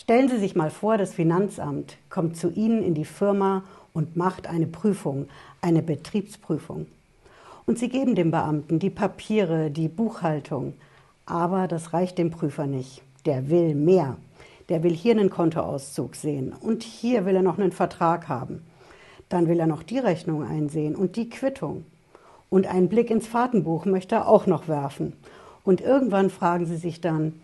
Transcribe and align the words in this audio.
Stellen 0.00 0.28
Sie 0.28 0.38
sich 0.38 0.54
mal 0.54 0.70
vor, 0.70 0.96
das 0.96 1.12
Finanzamt 1.14 1.96
kommt 2.08 2.36
zu 2.36 2.50
Ihnen 2.50 2.84
in 2.84 2.94
die 2.94 3.04
Firma 3.04 3.64
und 3.92 4.16
macht 4.16 4.46
eine 4.46 4.68
Prüfung, 4.68 5.26
eine 5.60 5.82
Betriebsprüfung. 5.82 6.86
Und 7.66 7.80
Sie 7.80 7.88
geben 7.88 8.14
dem 8.14 8.30
Beamten 8.30 8.78
die 8.78 8.90
Papiere, 8.90 9.72
die 9.72 9.88
Buchhaltung. 9.88 10.74
Aber 11.26 11.66
das 11.66 11.94
reicht 11.94 12.16
dem 12.16 12.30
Prüfer 12.30 12.68
nicht. 12.68 13.02
Der 13.26 13.50
will 13.50 13.74
mehr. 13.74 14.16
Der 14.68 14.84
will 14.84 14.94
hier 14.94 15.14
einen 15.14 15.30
Kontoauszug 15.30 16.14
sehen 16.14 16.52
und 16.52 16.84
hier 16.84 17.26
will 17.26 17.34
er 17.34 17.42
noch 17.42 17.58
einen 17.58 17.72
Vertrag 17.72 18.28
haben. 18.28 18.62
Dann 19.28 19.48
will 19.48 19.58
er 19.58 19.66
noch 19.66 19.82
die 19.82 19.98
Rechnung 19.98 20.44
einsehen 20.44 20.94
und 20.94 21.16
die 21.16 21.28
Quittung. 21.28 21.84
Und 22.50 22.68
einen 22.68 22.88
Blick 22.88 23.10
ins 23.10 23.26
Fahrtenbuch 23.26 23.84
möchte 23.84 24.14
er 24.14 24.28
auch 24.28 24.46
noch 24.46 24.68
werfen. 24.68 25.14
Und 25.64 25.80
irgendwann 25.80 26.30
fragen 26.30 26.66
Sie 26.66 26.76
sich 26.76 27.00
dann, 27.00 27.34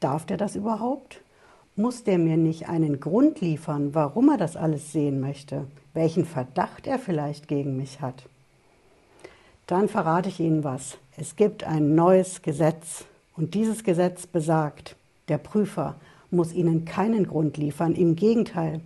darf 0.00 0.24
der 0.24 0.38
das 0.38 0.56
überhaupt? 0.56 1.20
Muss 1.78 2.02
der 2.02 2.18
mir 2.18 2.36
nicht 2.36 2.68
einen 2.68 2.98
Grund 2.98 3.40
liefern, 3.40 3.94
warum 3.94 4.30
er 4.30 4.36
das 4.36 4.56
alles 4.56 4.90
sehen 4.90 5.20
möchte? 5.20 5.68
Welchen 5.94 6.24
Verdacht 6.24 6.88
er 6.88 6.98
vielleicht 6.98 7.46
gegen 7.46 7.76
mich 7.76 8.00
hat? 8.00 8.24
Dann 9.68 9.88
verrate 9.88 10.28
ich 10.28 10.40
Ihnen 10.40 10.64
was. 10.64 10.98
Es 11.16 11.36
gibt 11.36 11.62
ein 11.62 11.94
neues 11.94 12.42
Gesetz. 12.42 13.04
Und 13.36 13.54
dieses 13.54 13.84
Gesetz 13.84 14.26
besagt, 14.26 14.96
der 15.28 15.38
Prüfer 15.38 15.94
muss 16.32 16.52
Ihnen 16.52 16.84
keinen 16.84 17.28
Grund 17.28 17.56
liefern. 17.58 17.94
Im 17.94 18.16
Gegenteil, 18.16 18.80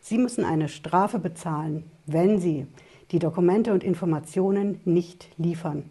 Sie 0.00 0.16
müssen 0.16 0.46
eine 0.46 0.70
Strafe 0.70 1.18
bezahlen, 1.18 1.84
wenn 2.06 2.40
Sie 2.40 2.66
die 3.10 3.18
Dokumente 3.18 3.70
und 3.74 3.84
Informationen 3.84 4.80
nicht 4.86 5.28
liefern. 5.36 5.84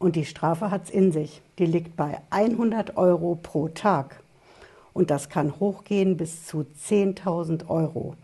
Und 0.00 0.16
die 0.16 0.24
Strafe 0.24 0.72
hat 0.72 0.86
es 0.86 0.90
in 0.90 1.12
sich. 1.12 1.42
Die 1.60 1.66
liegt 1.66 1.94
bei 1.94 2.18
100 2.30 2.96
Euro 2.96 3.38
pro 3.40 3.68
Tag. 3.68 4.20
Und 4.96 5.10
das 5.10 5.28
kann 5.28 5.60
hochgehen 5.60 6.16
bis 6.16 6.46
zu 6.46 6.64
10.000 6.88 7.68
Euro 7.68 8.14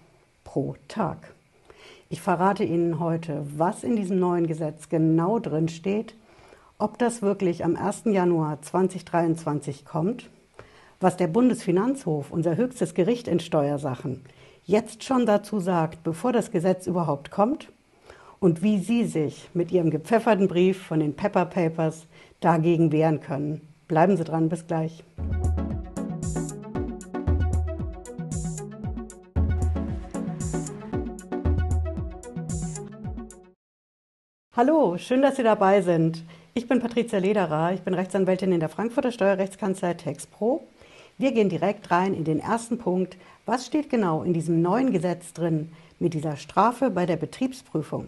pro 0.42 0.74
Tag. 0.88 1.34
Ich 2.09 2.23
verrate 2.23 2.64
Ihnen 2.64 2.98
heute, 2.98 3.45
was 3.59 3.84
in 3.84 3.95
diesem 3.95 4.18
neuen 4.18 4.46
Gesetz 4.46 4.88
genau 4.88 5.38
drin 5.38 5.68
steht, 5.68 6.14
ob 6.79 6.96
das 6.96 7.20
wirklich 7.20 7.62
am 7.62 7.76
1. 7.76 8.04
Januar 8.06 8.62
2023 8.62 9.84
kommt, 9.84 10.30
was 10.98 11.18
der 11.18 11.26
Bundesfinanzhof, 11.26 12.30
unser 12.30 12.56
höchstes 12.56 12.95
Gericht 12.95 13.29
in 13.29 13.40
Steuersachen, 13.40 14.23
jetzt 14.64 15.04
schon 15.04 15.26
dazu 15.26 15.60
sagt, 15.60 16.02
bevor 16.02 16.32
das 16.32 16.51
Gesetz 16.52 16.86
überhaupt 16.86 17.30
kommt 17.30 17.68
und 18.40 18.62
wie 18.62 18.79
Sie 18.79 19.04
sich 19.04 19.51
mit 19.52 19.73
Ihrem 19.73 19.90
gepfefferten 19.90 20.48
Brief 20.48 20.80
von 20.80 21.01
den 21.01 21.16
Pepper 21.16 21.45
Papers 21.45 22.07
dagegen 22.40 22.92
wehren 22.92 23.20
können. 23.20 23.60
Bleiben 23.88 24.16
Sie 24.16 24.24
dran, 24.24 24.48
bis 24.48 24.66
gleich. 24.66 25.04
Hallo, 34.65 34.96
schön, 34.96 35.23
dass 35.23 35.35
Sie 35.35 35.43
dabei 35.43 35.82
sind. 35.82 36.23
Ich 36.55 36.68
bin 36.68 36.79
Patricia 36.79 37.18
Lederer, 37.18 37.73
ich 37.73 37.80
bin 37.80 37.95
Rechtsanwältin 37.95 38.52
in 38.52 38.60
der 38.60 38.69
Frankfurter 38.69 39.10
Steuerrechtskanzlei 39.10 39.95
TexPro. 39.95 40.63
Wir 41.19 41.32
gehen 41.32 41.49
direkt 41.49 41.91
rein 41.91 42.15
in 42.15 42.23
den 42.23 42.38
ersten 42.38 42.79
Punkt. 42.79 43.16
Was 43.45 43.66
steht 43.66 43.91
genau 43.91 44.23
in 44.23 44.32
diesem 44.32 44.63
neuen 44.63 44.93
Gesetz 44.93 45.32
drin 45.32 45.73
mit 45.99 46.15
dieser 46.15 46.37
Strafe 46.37 46.91
bei 46.91 47.07
der 47.07 47.16
Betriebsprüfung? 47.16 48.07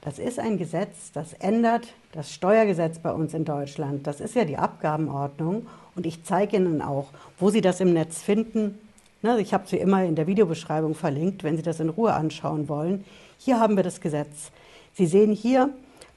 Das 0.00 0.18
ist 0.18 0.38
ein 0.38 0.56
Gesetz, 0.56 1.12
das 1.12 1.34
ändert 1.34 1.88
das 2.12 2.32
Steuergesetz 2.32 2.98
bei 2.98 3.12
uns 3.12 3.34
in 3.34 3.44
Deutschland. 3.44 4.06
Das 4.06 4.22
ist 4.22 4.34
ja 4.34 4.46
die 4.46 4.56
Abgabenordnung. 4.56 5.66
Und 5.96 6.06
ich 6.06 6.24
zeige 6.24 6.56
Ihnen 6.56 6.80
auch, 6.80 7.08
wo 7.38 7.50
Sie 7.50 7.60
das 7.60 7.80
im 7.80 7.92
Netz 7.92 8.22
finden. 8.22 8.78
Ne, 9.20 9.38
ich 9.38 9.52
habe 9.52 9.68
Sie 9.68 9.76
immer 9.76 10.02
in 10.02 10.14
der 10.14 10.26
Videobeschreibung 10.26 10.94
verlinkt, 10.94 11.44
wenn 11.44 11.58
Sie 11.58 11.62
das 11.62 11.78
in 11.78 11.90
Ruhe 11.90 12.14
anschauen 12.14 12.70
wollen. 12.70 13.04
Hier 13.36 13.60
haben 13.60 13.76
wir 13.76 13.84
das 13.84 14.00
Gesetz. 14.00 14.50
Sie 14.94 15.06
sehen 15.06 15.32
hier, 15.32 15.70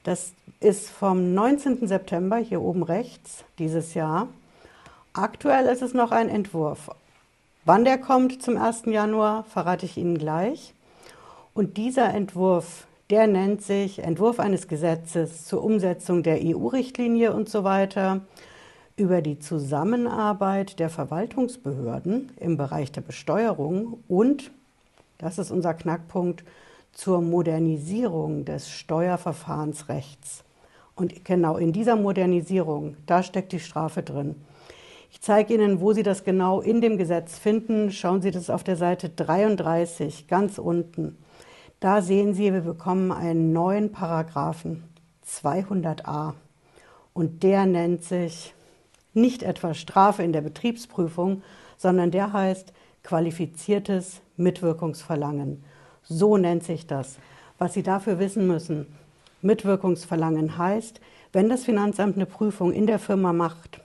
das 0.03 0.33
ist 0.59 0.90
vom 0.90 1.34
19. 1.34 1.88
September, 1.88 2.38
hier 2.38 2.62
oben 2.62 2.84
rechts, 2.84 3.44
dieses 3.59 3.94
Jahr. 3.94 4.28
Aktuell 5.13 5.66
ist 5.66 5.81
es 5.81 5.94
noch 5.94 6.12
ein 6.12 6.29
Entwurf. 6.29 6.91
Wann 7.66 7.85
der 7.85 7.97
kommt 7.97 8.41
zum 8.41 8.57
1. 8.57 8.84
Januar, 8.85 9.44
verrate 9.46 9.85
ich 9.85 9.97
Ihnen 9.97 10.18
gleich. 10.18 10.74
Und 11.53 11.78
dieser 11.78 12.13
Entwurf 12.13 12.88
der 13.09 13.28
nennt 13.28 13.62
sich 13.62 14.00
Entwurf 14.00 14.40
eines 14.40 14.68
Gesetzes 14.68 15.46
zur 15.46 15.63
Umsetzung 15.63 16.23
der 16.23 16.40
EU-Richtlinie 16.44 17.34
und 17.34 17.47
so 17.47 17.63
weiter 17.63 18.22
über 18.97 19.22
die 19.22 19.40
Zusammenarbeit 19.40 20.79
der 20.79 20.90
Verwaltungsbehörden 20.90 22.31
im 22.40 22.57
Bereich 22.57 22.91
der 22.91 23.02
Besteuerung 23.02 24.03
und, 24.09 24.52
das 25.19 25.38
ist 25.38 25.52
unser 25.52 25.73
Knackpunkt, 25.73 26.44
zur 26.97 27.22
Modernisierung 27.22 28.44
des 28.44 28.72
Steuerverfahrensrechts. 28.72 30.44
Und 30.96 31.24
genau 31.24 31.58
in 31.58 31.72
dieser 31.72 31.96
Modernisierung, 31.96 32.97
da 33.06 33.22
steckt 33.22 33.52
die 33.52 33.59
Strafe 33.59 34.02
drin. 34.02 34.34
Ich 35.12 35.22
zeige 35.22 35.53
Ihnen, 35.53 35.80
wo 35.80 35.94
Sie 35.94 36.02
das 36.02 36.24
genau 36.24 36.59
in 36.59 36.81
dem 36.81 36.97
Gesetz 36.97 37.38
finden. 37.38 37.91
Schauen 37.91 38.24
Sie 38.24 38.31
das 38.31 38.50
auf 38.50 38.63
der 38.63 38.78
Seite 38.78 39.09
33, 39.09 40.28
ganz 40.28 40.58
unten. 40.58 41.19
Da 41.80 42.02
sehen 42.02 42.34
Sie, 42.34 42.52
wir 42.52 42.62
bekommen 42.62 43.12
einen 43.12 43.53
neuen 43.53 43.91
Paragraphen 43.91 44.84
200a 45.24 46.34
und 47.14 47.44
der 47.44 47.68
nennt 47.68 48.06
sich 48.06 48.56
nicht 49.14 49.44
etwa 49.44 49.75
Strafe 49.75 50.24
in 50.24 50.34
der 50.34 50.41
Betriebsprüfung, 50.41 51.44
sondern 51.78 52.09
der 52.09 52.34
heißt 52.34 52.74
qualifiziertes 53.03 54.22
Mitwirkungsverlangen. 54.35 55.64
So 56.09 56.38
nennt 56.38 56.63
sich 56.63 56.88
das. 56.88 57.18
Was 57.57 57.73
Sie 57.73 57.84
dafür 57.84 58.18
wissen 58.19 58.47
müssen, 58.47 58.88
Mitwirkungsverlangen 59.41 60.57
heißt, 60.57 61.01
wenn 61.34 61.50
das 61.50 61.66
Finanzamt 61.66 62.16
eine 62.16 62.25
Prüfung 62.25 62.72
in 62.72 62.88
der 62.88 63.00
Firma 63.00 63.34
macht, 63.34 63.81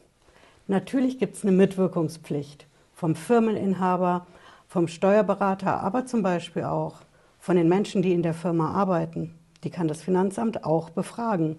natürlich 0.69 1.19
gibt 1.19 1.37
es 1.37 1.43
eine 1.43 1.53
Mitwirkungspflicht 1.53 2.67
vom 2.95 3.17
Firmeninhaber, 3.17 4.27
vom 4.69 4.87
Steuerberater, 4.87 5.81
aber 5.81 6.07
zum 6.07 6.23
Beispiel 6.23 6.63
auch 6.65 7.01
von 7.41 7.57
den 7.57 7.69
Menschen, 7.69 8.03
die 8.03 8.13
in 8.13 8.23
der 8.23 8.35
Firma 8.35 8.71
arbeiten. 8.71 9.35
Die 9.65 9.71
kann 9.71 9.89
das 9.89 10.01
Finanzamt 10.01 10.65
auch 10.65 10.91
befragen. 10.91 11.57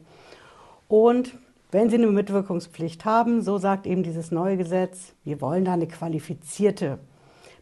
Und 0.87 1.33
wenn 1.71 1.89
Sie 1.89 1.97
eine 1.97 2.07
Mitwirkungspflicht 2.07 3.03
haben, 3.03 3.41
so 3.41 3.57
sagt 3.57 3.85
eben 3.85 4.03
dieses 4.03 4.31
neue 4.31 4.55
Gesetz, 4.55 5.13
wir 5.25 5.41
wollen 5.41 5.65
da 5.65 5.73
eine 5.73 5.87
qualifizierte 5.87 6.99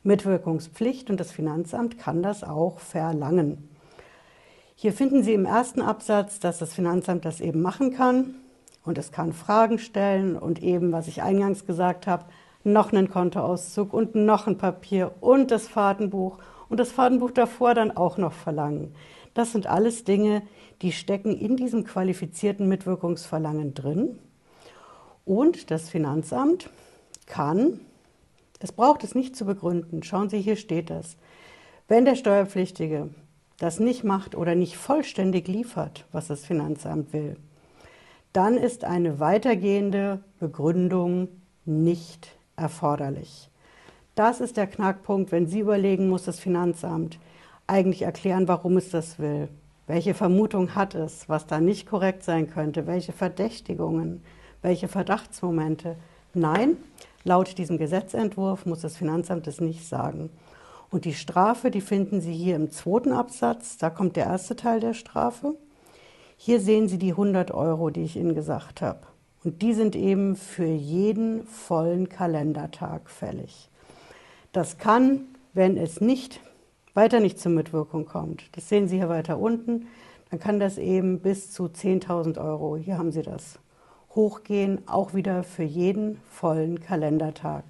Mitwirkungspflicht 0.03 1.09
und 1.09 1.19
das 1.19 1.31
Finanzamt 1.31 1.99
kann 1.99 2.23
das 2.23 2.43
auch 2.43 2.79
verlangen. 2.79 3.69
Hier 4.75 4.93
finden 4.93 5.21
Sie 5.21 5.33
im 5.33 5.45
ersten 5.45 5.81
Absatz, 5.81 6.39
dass 6.39 6.57
das 6.57 6.73
Finanzamt 6.73 7.23
das 7.25 7.39
eben 7.39 7.61
machen 7.61 7.93
kann 7.93 8.35
und 8.83 8.97
es 8.97 9.11
kann 9.11 9.31
Fragen 9.31 9.77
stellen 9.77 10.35
und 10.35 10.63
eben, 10.63 10.91
was 10.91 11.07
ich 11.07 11.21
eingangs 11.21 11.67
gesagt 11.67 12.07
habe, 12.07 12.25
noch 12.63 12.91
einen 12.91 13.09
Kontoauszug 13.09 13.93
und 13.93 14.15
noch 14.15 14.47
ein 14.47 14.57
Papier 14.57 15.11
und 15.19 15.51
das 15.51 15.67
Fahrtenbuch 15.67 16.39
und 16.69 16.79
das 16.79 16.91
Fahrtenbuch 16.91 17.31
davor 17.31 17.73
dann 17.73 17.95
auch 17.95 18.17
noch 18.17 18.33
verlangen. 18.33 18.95
Das 19.33 19.51
sind 19.51 19.67
alles 19.67 20.03
Dinge, 20.03 20.41
die 20.81 20.91
stecken 20.91 21.37
in 21.37 21.55
diesem 21.57 21.83
qualifizierten 21.83 22.67
Mitwirkungsverlangen 22.67 23.73
drin. 23.73 24.19
Und 25.25 25.69
das 25.71 25.89
Finanzamt 25.89 26.69
kann, 27.27 27.79
es 28.61 28.71
braucht 28.71 29.03
es 29.03 29.15
nicht 29.15 29.35
zu 29.35 29.45
begründen, 29.45 30.03
schauen 30.03 30.29
Sie, 30.29 30.39
hier 30.39 30.55
steht 30.55 30.89
das, 30.89 31.17
wenn 31.87 32.05
der 32.05 32.15
Steuerpflichtige 32.15 33.09
das 33.57 33.79
nicht 33.79 34.03
macht 34.03 34.35
oder 34.35 34.55
nicht 34.55 34.77
vollständig 34.77 35.47
liefert, 35.47 36.05
was 36.11 36.27
das 36.27 36.45
Finanzamt 36.45 37.13
will, 37.13 37.35
dann 38.33 38.57
ist 38.57 38.85
eine 38.85 39.19
weitergehende 39.19 40.19
Begründung 40.39 41.27
nicht 41.65 42.35
erforderlich. 42.55 43.49
Das 44.15 44.41
ist 44.41 44.57
der 44.57 44.67
Knackpunkt, 44.67 45.31
wenn 45.31 45.47
Sie 45.47 45.59
überlegen, 45.59 46.09
muss 46.09 46.23
das 46.23 46.39
Finanzamt 46.39 47.19
eigentlich 47.67 48.01
erklären, 48.03 48.47
warum 48.47 48.77
es 48.77 48.89
das 48.89 49.19
will. 49.19 49.47
Welche 49.87 50.13
Vermutung 50.13 50.75
hat 50.75 50.95
es, 50.95 51.27
was 51.27 51.47
da 51.47 51.59
nicht 51.59 51.87
korrekt 51.87 52.23
sein 52.23 52.49
könnte? 52.49 52.87
Welche 52.87 53.13
Verdächtigungen? 53.13 54.23
Welche 54.61 54.87
Verdachtsmomente? 54.87 55.95
Nein, 56.33 56.77
laut 57.23 57.57
diesem 57.57 57.77
Gesetzentwurf 57.77 58.65
muss 58.65 58.81
das 58.81 58.97
Finanzamt 58.97 59.47
es 59.47 59.61
nicht 59.61 59.87
sagen. 59.87 60.29
Und 60.89 61.05
die 61.05 61.13
Strafe, 61.13 61.71
die 61.71 61.81
finden 61.81 62.21
Sie 62.21 62.33
hier 62.33 62.55
im 62.55 62.71
zweiten 62.71 63.13
Absatz. 63.13 63.77
Da 63.77 63.89
kommt 63.89 64.15
der 64.17 64.25
erste 64.25 64.55
Teil 64.55 64.79
der 64.79 64.93
Strafe. 64.93 65.55
Hier 66.35 66.59
sehen 66.59 66.87
Sie 66.87 66.97
die 66.97 67.11
100 67.11 67.51
Euro, 67.51 67.89
die 67.89 68.03
ich 68.03 68.17
Ihnen 68.17 68.35
gesagt 68.35 68.81
habe. 68.81 69.01
Und 69.43 69.61
die 69.61 69.73
sind 69.73 69.95
eben 69.95 70.35
für 70.35 70.65
jeden 70.65 71.45
vollen 71.47 72.09
Kalendertag 72.09 73.09
fällig. 73.09 73.69
Das 74.51 74.77
kann, 74.77 75.21
wenn 75.53 75.77
es 75.77 76.01
nicht 76.01 76.41
weiter 76.93 77.19
nicht 77.19 77.39
zur 77.39 77.51
Mitwirkung 77.51 78.05
kommt, 78.05 78.55
das 78.55 78.67
sehen 78.67 78.87
Sie 78.87 78.97
hier 78.97 79.09
weiter 79.09 79.39
unten, 79.39 79.87
dann 80.29 80.39
kann 80.39 80.59
das 80.59 80.77
eben 80.77 81.19
bis 81.19 81.51
zu 81.51 81.65
10.000 81.65 82.37
Euro, 82.43 82.75
hier 82.75 82.97
haben 82.97 83.11
Sie 83.11 83.21
das, 83.21 83.59
hochgehen, 84.15 84.87
auch 84.87 85.13
wieder 85.13 85.43
für 85.43 85.63
jeden 85.63 86.19
vollen 86.29 86.79
Kalendertag. 86.79 87.63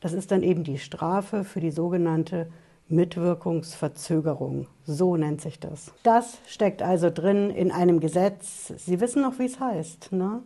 Das 0.00 0.12
ist 0.12 0.30
dann 0.30 0.42
eben 0.42 0.64
die 0.64 0.78
Strafe 0.78 1.44
für 1.44 1.60
die 1.60 1.70
sogenannte 1.70 2.48
Mitwirkungsverzögerung. 2.88 4.66
So 4.84 5.16
nennt 5.16 5.40
sich 5.40 5.60
das. 5.60 5.92
Das 6.02 6.38
steckt 6.46 6.82
also 6.82 7.10
drin 7.10 7.50
in 7.50 7.70
einem 7.70 8.00
Gesetz. 8.00 8.72
Sie 8.76 9.00
wissen 9.00 9.22
noch, 9.22 9.38
wie 9.38 9.44
es 9.44 9.60
heißt. 9.60 10.12
Ne? 10.12 10.42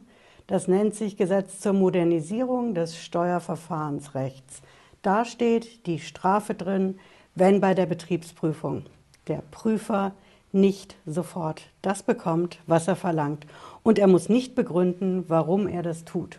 Das 0.46 0.69
nennt 0.69 0.94
sich 0.94 1.17
Gesetz 1.17 1.61
zur 1.61 1.73
Modernisierung 1.73 2.75
des 2.75 2.99
Steuerverfahrensrechts. 2.99 4.61
Da 5.00 5.25
steht 5.25 5.87
die 5.87 5.99
Strafe 5.99 6.55
drin, 6.55 6.99
wenn 7.35 7.61
bei 7.61 7.75
der 7.75 7.87
Betriebsprüfung 7.87 8.85
der 9.26 9.43
Prüfer 9.50 10.12
nicht 10.55 10.97
sofort 11.05 11.62
das 11.83 12.03
bekommt, 12.03 12.59
was 12.67 12.89
er 12.89 12.97
verlangt. 12.97 13.47
Und 13.83 13.99
er 13.99 14.06
muss 14.06 14.29
nicht 14.29 14.55
begründen, 14.55 15.25
warum 15.29 15.67
er 15.69 15.83
das 15.83 16.05
tut. 16.05 16.39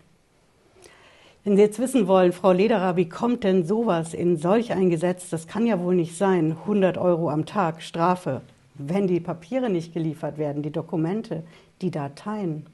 Wenn 1.44 1.58
Sie 1.58 1.62
jetzt 1.62 1.78
wissen 1.78 2.08
wollen, 2.08 2.34
Frau 2.34 2.52
Lederer, 2.52 2.96
wie 2.96 3.08
kommt 3.08 3.44
denn 3.44 3.66
sowas 3.66 4.16
in 4.16 4.36
solch 4.38 4.74
ein 4.74 4.90
Gesetz? 4.90 5.30
Das 5.30 5.46
kann 5.46 5.68
ja 5.68 5.80
wohl 5.80 5.94
nicht 5.94 6.18
sein. 6.18 6.58
100 6.64 6.98
Euro 6.98 7.30
am 7.30 7.46
Tag 7.46 7.84
Strafe, 7.84 8.42
wenn 8.74 9.06
die 9.06 9.20
Papiere 9.20 9.70
nicht 9.70 9.94
geliefert 9.94 10.40
werden, 10.40 10.64
die 10.64 10.72
Dokumente, 10.72 11.44
die 11.84 11.92
Dateien. 11.92 12.66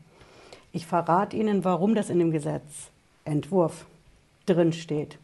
Ich 0.72 0.88
verrate 0.88 1.36
Ihnen, 1.36 1.66
warum 1.66 1.96
das 1.96 2.10
in 2.10 2.20
dem 2.20 2.32
Gesetzentwurf 2.32 3.86
drin 4.46 4.72
steht. 4.72 5.18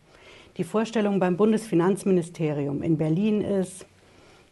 Die 0.58 0.66
Vorstellung 0.66 1.20
beim 1.20 1.38
Bundesfinanzministerium 1.38 2.84
in 2.84 2.98
Berlin 2.98 3.42
ist, 3.42 3.86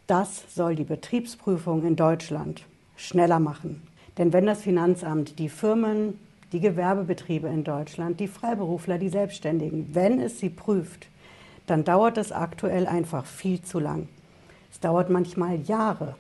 das 0.08 0.44
soll 0.54 0.76
die 0.76 0.84
Betriebsprüfung 0.84 1.86
in 1.86 1.96
Deutschland 1.96 2.64
schneller 2.96 3.40
machen. 3.40 3.82
Denn 4.18 4.34
wenn 4.34 4.46
das 4.46 4.62
Finanzamt 4.62 5.40
die 5.40 5.50
Firmen, 5.50 6.20
die 6.52 6.60
Gewerbebetriebe 6.60 7.48
in 7.48 7.64
Deutschland, 7.64 8.20
die 8.20 8.28
Freiberufler, 8.28 8.98
die 8.98 9.10
Selbstständigen, 9.10 9.90
wenn 9.94 10.22
es 10.22 10.40
sie 10.40 10.50
prüft, 10.50 11.08
dann 11.68 11.84
dauert 11.84 12.18
es 12.18 12.32
aktuell 12.32 12.88
einfach 12.88 13.26
viel 13.26 13.62
zu 13.62 13.80
lang. 13.80 14.08
Es 14.72 14.80
dauert 14.80 15.10
manchmal 15.10 15.60
Jahre. 15.62 16.16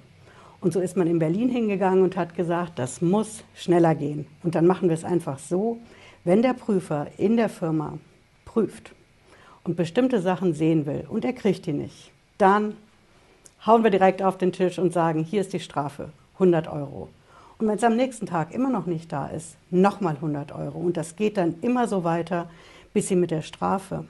Und 0.61 0.73
so 0.73 0.79
ist 0.79 0.97
man 0.97 1.07
in 1.07 1.19
Berlin 1.19 1.49
hingegangen 1.49 2.03
und 2.03 2.17
hat 2.17 2.35
gesagt, 2.35 2.79
das 2.79 3.01
muss 3.01 3.43
schneller 3.53 3.93
gehen. 3.93 4.25
Und 4.43 4.55
dann 4.55 4.65
machen 4.65 4.89
wir 4.89 4.95
es 4.95 5.03
einfach 5.03 5.37
so, 5.37 5.77
wenn 6.23 6.41
der 6.41 6.53
Prüfer 6.53 7.07
in 7.17 7.37
der 7.37 7.49
Firma 7.49 7.99
prüft 8.45 8.93
und 9.63 9.75
bestimmte 9.75 10.21
Sachen 10.21 10.53
sehen 10.53 10.85
will 10.85 11.05
und 11.07 11.23
er 11.23 11.33
kriegt 11.33 11.67
die 11.67 11.73
nicht, 11.73 12.11
dann 12.37 12.75
hauen 13.65 13.83
wir 13.83 13.91
direkt 13.91 14.21
auf 14.21 14.37
den 14.37 14.51
Tisch 14.51 14.79
und 14.79 14.93
sagen, 14.93 15.23
hier 15.23 15.41
ist 15.41 15.53
die 15.53 15.59
Strafe, 15.59 16.09
100 16.35 16.67
Euro. 16.67 17.09
Und 17.57 17.67
wenn 17.67 17.77
es 17.77 17.83
am 17.83 17.95
nächsten 17.95 18.25
Tag 18.25 18.53
immer 18.53 18.69
noch 18.69 18.85
nicht 18.85 19.11
da 19.11 19.27
ist, 19.27 19.55
nochmal 19.71 20.15
100 20.15 20.51
Euro. 20.51 20.77
Und 20.79 20.97
das 20.97 21.15
geht 21.15 21.37
dann 21.37 21.55
immer 21.61 21.87
so 21.87 22.03
weiter, 22.03 22.49
bis 22.93 23.07
Sie 23.07 23.15
mit 23.15 23.31
der 23.31 23.41
Strafe 23.41 24.05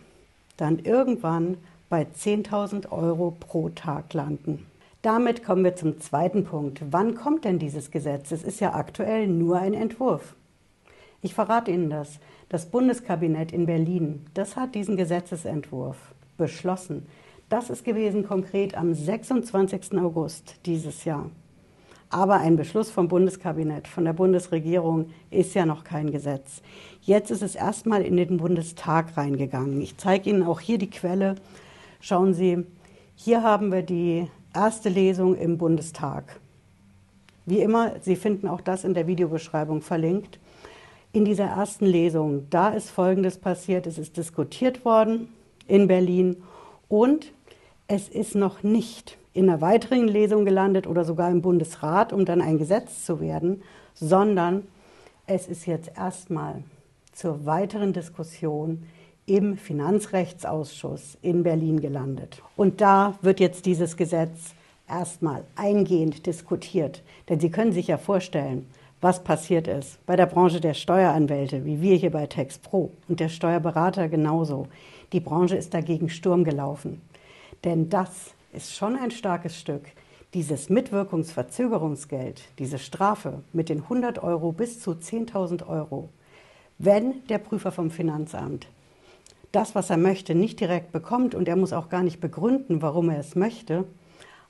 dann 0.57 0.80
irgendwann 0.80 1.57
bei 1.90 2.04
10.000 2.04 2.92
Euro 2.92 3.36
pro 3.40 3.69
Tag 3.69 4.13
landen. 4.13 4.66
Damit 5.02 5.44
kommen 5.44 5.63
wir 5.63 5.75
zum 5.75 6.02
zweiten 6.02 6.46
Punkt. 6.46 6.81
Wann 6.90 7.13
kommt 7.13 7.46
denn 7.46 7.60
dieses 7.60 7.92
Gesetz? 7.92 8.31
Es 8.31 8.44
ist 8.44 8.60
ja 8.60 8.74
aktuell 8.74 9.28
nur 9.28 9.60
ein 9.60 9.75
Entwurf. 9.75 10.34
Ich 11.22 11.36
verrate 11.36 11.72
Ihnen 11.72 11.92
das. 11.92 12.19
Das 12.50 12.66
Bundeskabinett 12.66 13.52
in 13.52 13.68
Berlin, 13.68 14.25
das 14.34 14.56
hat 14.56 14.74
diesen 14.74 14.98
Gesetzesentwurf 14.98 15.98
beschlossen. 16.38 17.06
Das 17.47 17.69
ist 17.69 17.86
gewesen 17.86 18.25
konkret 18.25 18.75
am 18.75 18.95
26. 18.95 20.00
August 20.00 20.56
dieses 20.65 21.06
Jahr. 21.06 21.30
Aber 22.09 22.38
ein 22.38 22.56
Beschluss 22.56 22.89
vom 22.89 23.07
Bundeskabinett, 23.07 23.88
von 23.88 24.03
der 24.03 24.13
Bundesregierung 24.13 25.12
ist 25.30 25.53
ja 25.53 25.68
noch 25.68 25.83
kein 25.83 26.12
Gesetz. 26.12 26.63
Jetzt 27.01 27.30
ist 27.30 27.44
es 27.44 27.53
erstmal 27.53 28.01
in 28.01 28.18
den 28.18 28.38
Bundestag 28.38 29.15
reingegangen. 29.15 29.80
Ich 29.81 29.95
zeige 29.97 30.31
Ihnen 30.31 30.42
auch 30.42 30.59
hier 30.59 30.80
die 30.80 30.89
Quelle. 30.89 31.36
Schauen 32.00 32.33
Sie, 32.33 32.65
hier 33.15 33.44
haben 33.44 33.71
wir 33.71 33.83
die 33.83 34.27
erste 34.53 34.89
Lesung 34.89 35.36
im 35.36 35.59
Bundestag. 35.59 36.39
Wie 37.45 37.59
immer, 37.59 38.00
Sie 38.01 38.15
finden 38.15 38.47
auch 38.47 38.62
das 38.62 38.83
in 38.83 38.95
der 38.95 39.06
Videobeschreibung 39.06 39.81
verlinkt. 39.81 40.39
In 41.12 41.25
dieser 41.25 41.45
ersten 41.45 41.86
Lesung, 41.86 42.47
da 42.50 42.69
ist 42.69 42.89
Folgendes 42.89 43.38
passiert. 43.38 43.86
Es 43.86 44.00
ist 44.00 44.18
diskutiert 44.18 44.83
worden 44.83 45.30
in 45.68 45.88
Berlin 45.88 46.38
und 46.88 47.35
es 47.88 48.10
ist 48.10 48.36
noch 48.36 48.64
nicht 48.64 49.18
in 49.34 49.50
einer 49.50 49.62
weiteren 49.62 50.08
Lesung 50.08 50.46
gelandet 50.46 50.88
oder 50.88 51.04
sogar 51.04 51.30
im 51.30 51.42
Bundesrat, 51.42 52.14
um 52.14 52.26
dann 52.26 52.42
ein 52.42 52.58
Gesetz 52.58 53.06
zu 53.06 53.20
werden, 53.20 53.62
sondern 53.94 54.64
es 55.28 55.48
ist 55.48 55.66
jetzt 55.68 55.92
erstmal 55.96 56.64
zur 57.14 57.46
weiteren 57.46 57.94
Diskussion 57.94 58.84
im 59.26 59.58
Finanzrechtsausschuss 59.58 61.18
in 61.22 61.44
Berlin 61.44 61.80
gelandet. 61.80 62.42
Und 62.56 62.82
da 62.82 63.18
wird 63.22 63.40
jetzt 63.40 63.66
dieses 63.66 63.98
Gesetz 63.98 64.54
erstmal 64.88 65.44
eingehend 65.56 66.26
diskutiert. 66.26 67.02
Denn 67.28 67.40
Sie 67.40 67.50
können 67.50 67.72
sich 67.72 67.88
ja 67.88 67.98
vorstellen, 67.98 68.68
was 69.02 69.24
passiert 69.24 69.68
ist 69.68 70.04
bei 70.06 70.16
der 70.16 70.28
Branche 70.28 70.62
der 70.62 70.74
Steueranwälte, 70.74 71.66
wie 71.66 71.81
wir 71.81 71.96
hier 71.96 72.12
bei 72.12 72.28
TextPro 72.28 72.92
und 73.08 73.20
der 73.20 73.30
Steuerberater 73.30 74.10
genauso. 74.10 74.68
Die 75.12 75.20
Branche 75.20 75.56
ist 75.56 75.74
dagegen 75.74 76.10
Sturm 76.10 76.44
gelaufen. 76.44 77.02
Denn 77.66 77.90
das 77.90 78.36
ist 78.54 78.74
schon 78.74 78.96
ein 78.96 79.12
starkes 79.12 79.60
Stück. 79.60 79.84
Dieses 80.34 80.70
Mitwirkungsverzögerungsgeld, 80.70 82.44
diese 82.60 82.78
Strafe 82.78 83.42
mit 83.54 83.70
den 83.70 83.82
100 83.82 84.22
Euro 84.24 84.52
bis 84.52 84.80
zu 84.80 84.92
10.000 84.92 85.68
Euro, 85.68 86.10
wenn 86.78 87.26
der 87.28 87.40
Prüfer 87.40 87.72
vom 87.72 87.90
Finanzamt 87.90 88.68
das, 89.52 89.74
was 89.74 89.90
er 89.90 89.98
möchte, 89.98 90.36
nicht 90.36 90.60
direkt 90.60 90.92
bekommt 90.92 91.34
und 91.34 91.48
er 91.48 91.56
muss 91.56 91.72
auch 91.72 91.88
gar 91.90 92.04
nicht 92.04 92.20
begründen, 92.20 92.82
warum 92.82 93.10
er 93.10 93.20
es 93.20 93.36
möchte. 93.36 93.86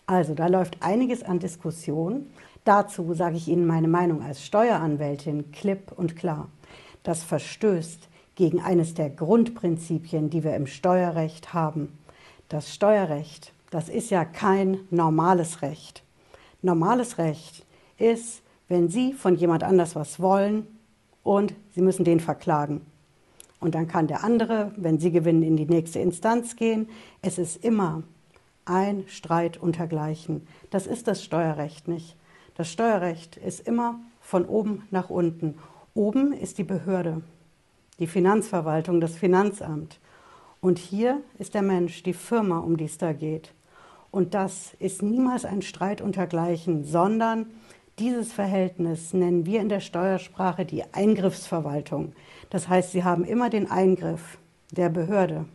Also 0.07 0.33
da 0.33 0.47
läuft 0.47 0.77
einiges 0.81 1.21
an 1.21 1.37
Diskussion. 1.37 2.27
Dazu 2.63 3.13
sage 3.13 3.37
ich 3.37 3.47
Ihnen 3.47 3.67
meine 3.67 3.87
Meinung 3.87 4.23
als 4.23 4.43
Steueranwältin 4.43 5.51
klipp 5.51 5.91
und 5.95 6.15
klar. 6.15 6.49
Das 7.03 7.23
verstößt 7.23 8.09
gegen 8.33 8.59
eines 8.61 8.95
der 8.95 9.11
Grundprinzipien, 9.11 10.31
die 10.31 10.43
wir 10.43 10.55
im 10.55 10.65
Steuerrecht 10.65 11.53
haben. 11.53 11.95
Das 12.49 12.73
Steuerrecht, 12.73 13.53
das 13.71 13.89
ist 13.89 14.11
ja 14.11 14.23
kein 14.23 14.79
normales 14.91 15.61
Recht. 15.61 16.03
Normales 16.61 17.17
Recht 17.17 17.65
ist, 17.97 18.41
wenn 18.67 18.89
Sie 18.89 19.13
von 19.13 19.35
jemand 19.35 19.63
anders 19.63 19.95
was 19.95 20.19
wollen 20.19 20.67
und 21.23 21.53
Sie 21.73 21.81
müssen 21.81 22.03
den 22.03 22.19
verklagen. 22.19 22.81
Und 23.59 23.73
dann 23.73 23.87
kann 23.87 24.07
der 24.07 24.23
andere, 24.23 24.71
wenn 24.75 24.99
Sie 24.99 25.11
gewinnen, 25.11 25.43
in 25.43 25.57
die 25.57 25.65
nächste 25.65 25.99
Instanz 25.99 26.55
gehen. 26.55 26.87
Es 27.21 27.37
ist 27.37 27.63
immer 27.63 28.03
ein 28.65 29.05
Streit 29.07 29.57
untergleichen. 29.57 30.47
Das 30.69 30.87
ist 30.87 31.07
das 31.07 31.23
Steuerrecht 31.23 31.87
nicht. 31.87 32.15
Das 32.55 32.71
Steuerrecht 32.71 33.37
ist 33.37 33.67
immer 33.67 33.99
von 34.21 34.45
oben 34.45 34.83
nach 34.91 35.09
unten. 35.09 35.55
Oben 35.93 36.33
ist 36.33 36.57
die 36.57 36.63
Behörde, 36.63 37.21
die 37.99 38.07
Finanzverwaltung, 38.07 39.01
das 39.01 39.15
Finanzamt. 39.15 39.99
Und 40.65 40.79
hier 40.79 41.21
ist 41.37 41.53
der 41.53 41.61
Mensch, 41.61 42.01
die 42.01 42.13
Firma, 42.13 42.57
um 42.57 42.75
die 42.75 42.85
es 42.85 42.97
da 42.97 43.13
geht. 43.13 43.53
Und 44.09 44.33
das 44.33 44.73
ist 44.79 45.03
niemals 45.03 45.45
ein 45.45 45.61
Streit 45.61 46.01
untergleichen, 46.01 46.83
sondern 46.83 47.45
dieses 47.99 48.33
Verhältnis 48.33 49.13
nennen 49.13 49.45
wir 49.45 49.61
in 49.61 49.69
der 49.69 49.79
Steuersprache 49.79 50.65
die 50.65 50.83
Eingriffsverwaltung. 50.91 52.13
Das 52.49 52.67
heißt, 52.67 52.93
Sie 52.93 53.03
haben 53.03 53.25
immer 53.25 53.51
den 53.51 53.69
Eingriff 53.69 54.39
der 54.71 54.89
Behörde. 54.89 55.45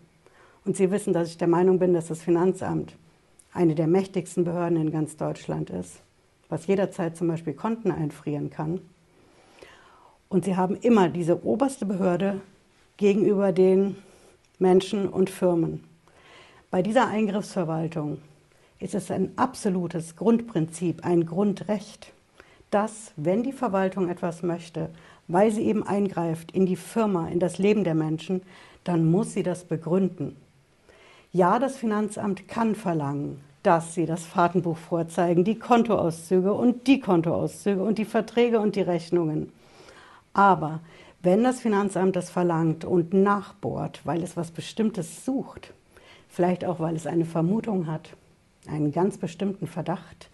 Und 0.65 0.77
Sie 0.77 0.93
wissen, 0.93 1.13
dass 1.13 1.31
ich 1.31 1.39
der 1.39 1.49
Meinung 1.49 1.81
bin, 1.81 1.93
dass 1.93 2.07
das 2.07 2.23
Finanzamt 2.23 2.95
eine 3.53 3.75
der 3.75 3.89
mächtigsten 3.89 4.45
Behörden 4.45 4.81
in 4.81 4.93
ganz 4.93 5.17
Deutschland 5.17 5.71
ist, 5.71 6.03
was 6.49 6.69
jederzeit 6.69 7.17
zum 7.17 7.27
Beispiel 7.27 7.55
Konten 7.55 7.91
einfrieren 7.91 8.49
kann. 8.49 8.81
Und 10.29 10.45
Sie 10.45 10.55
haben 10.55 10.77
immer 10.77 11.09
diese 11.09 11.45
oberste 11.45 11.85
Behörde 11.85 12.41
gegenüber 12.97 13.51
den 13.51 13.97
Menschen 14.61 15.09
und 15.09 15.31
Firmen. 15.31 15.83
Bei 16.71 16.83
dieser 16.83 17.09
Eingriffsverwaltung 17.09 18.19
ist 18.79 18.95
es 18.95 19.11
ein 19.11 19.33
absolutes 19.37 20.17
Grundprinzip, 20.17 21.05
ein 21.05 21.25
Grundrecht, 21.27 22.13
dass, 22.71 23.13
wenn 23.17 23.43
die 23.43 23.53
Verwaltung 23.53 24.09
etwas 24.09 24.43
möchte, 24.43 24.91
weil 25.29 25.51
sie 25.51 25.63
eben 25.63 25.83
eingreift 25.83 26.53
in 26.53 26.67
die 26.67 26.77
Firma, 26.77 27.29
in 27.29 27.41
das 27.41 27.59
Leben 27.59 27.85
der 27.85 27.95
Menschen, 27.95 28.43
dann 28.85 29.11
muss 29.11 29.33
sie 29.33 29.43
das 29.43 29.65
begründen. 29.65 30.37
Ja, 31.33 31.59
das 31.59 31.77
Finanzamt 31.77 32.47
kann 32.47 32.75
verlangen, 32.75 33.41
dass 33.63 33.95
sie 33.95 34.05
das 34.05 34.25
Fahrtenbuch 34.25 34.77
vorzeigen, 34.77 35.45
die 35.45 35.59
Kontoauszüge 35.59 36.53
und 36.53 36.87
die 36.87 37.01
Kontoauszüge 37.01 37.83
und 37.83 37.99
die 37.99 38.05
Verträge 38.05 38.61
und 38.61 38.77
die 38.77 38.83
Rechnungen. 38.83 39.53
Aber 40.35 40.81
wenn 41.23 41.45
das 41.45 41.61
Finanzamt 41.61 42.17
das 42.17 42.31
verlangt 42.31 42.85
und 42.85 43.13
nachbohrt, 43.13 44.01
weil 44.05 44.23
es 44.23 44.37
was 44.37 44.51
Bestimmtes 44.51 45.25
sucht, 45.25 45.73
vielleicht 46.29 46.65
auch 46.65 46.81
weil 46.81 46.97
es 46.97 47.07
eine 47.07 47.27
Vermutung 47.27 47.87
hat, 47.87 48.11
einen 48.67 48.93
ganz 48.93 49.19
bestimmten 49.19 49.67
Verdacht, 49.67 50.31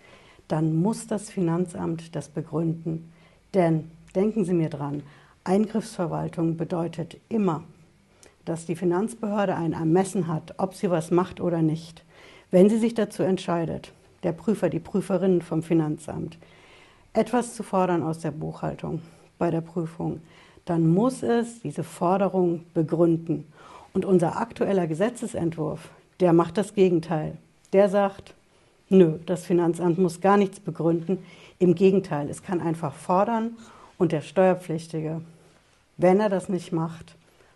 dann 0.49 0.77
muss 0.77 1.07
das 1.07 1.31
Finanzamt 1.31 2.15
das 2.15 2.29
begründen. 2.29 3.13
Denn 3.55 3.91
denken 4.15 4.45
Sie 4.45 4.55
mir 4.55 4.71
dran, 4.71 5.03
Eingriffsverwaltung 5.45 6.57
bedeutet 6.57 7.17
immer, 7.29 7.65
dass 8.45 8.65
die 8.65 8.77
Finanzbehörde 8.77 9.55
ein 9.57 9.73
Ermessen 9.73 10.29
hat, 10.29 10.55
ob 10.59 10.75
sie 10.75 10.91
was 10.91 11.11
macht 11.11 11.41
oder 11.41 11.63
nicht. 11.63 12.05
Wenn 12.51 12.71
sie 12.71 12.79
sich 12.79 12.95
dazu 12.95 13.23
entscheidet, 13.23 13.93
der 14.23 14.33
Prüfer, 14.33 14.71
die 14.71 14.79
Prüferinnen 14.79 15.43
vom 15.43 15.63
Finanzamt, 15.63 16.39
etwas 17.13 17.55
zu 17.55 17.63
fordern 17.63 18.03
aus 18.03 18.21
der 18.21 18.31
Buchhaltung 18.31 19.03
bei 19.39 19.51
der 19.51 19.61
Prüfung, 19.61 20.21
dann 20.67 20.89
muss 20.89 21.23
es 21.23 21.61
diese 21.63 21.85
Forderung 21.85 22.65
begründen. 22.75 23.47
Und 23.95 24.05
unser 24.05 24.39
aktueller 24.39 24.87
Gesetzesentwurf, 24.87 25.89
der 26.21 26.35
macht 26.35 26.59
das 26.59 26.75
Gegenteil. 26.75 27.39
Der 27.73 27.89
sagt, 27.89 28.35
nö, 28.91 29.19
das 29.25 29.47
Finanzamt 29.47 29.97
muss 29.99 30.21
gar 30.21 30.37
nichts 30.37 30.61
begründen. 30.61 31.25
Im 31.59 31.75
Gegenteil, 31.75 32.29
es 32.29 32.43
kann 32.43 32.61
einfach 32.61 32.93
fordern 32.93 33.57
und 33.97 34.13
der 34.13 34.21
Steuerpflichtige, 34.21 35.23
wenn 35.97 36.21
er 36.21 36.29
das 36.29 36.51
nicht 36.51 36.73
macht, 36.73 37.15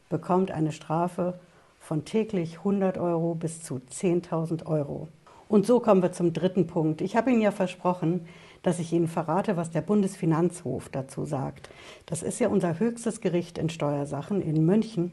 bekommt 0.09 0.51
eine 0.51 0.73
Strafe 0.73 1.39
von 1.81 2.05
täglich 2.05 2.59
100 2.59 2.97
Euro 2.97 3.35
bis 3.35 3.63
zu 3.63 3.81
10.000 3.93 4.65
Euro. 4.67 5.09
Und 5.49 5.67
so 5.67 5.81
kommen 5.81 6.03
wir 6.03 6.13
zum 6.13 6.33
dritten 6.33 6.67
Punkt. 6.67 7.01
Ich 7.01 7.17
habe 7.17 7.33
Ihnen 7.33 7.43
ja 7.43 7.51
versprochen, 7.51 8.27
dass 8.63 8.79
ich 8.79 8.93
Ihnen 8.93 9.09
verrate, 9.09 9.57
was 9.57 9.71
der 9.71 9.81
Bundesfinanzhof 9.81 10.89
dazu 10.91 11.25
sagt. 11.25 11.71
Das 12.07 12.23
ist 12.23 12.39
ja 12.41 12.49
unser 12.49 12.79
höchstes 12.79 13.21
Gericht 13.21 13.59
in 13.59 13.71
Steuersachen 13.71 14.43
in 14.43 14.65
München. 14.65 15.13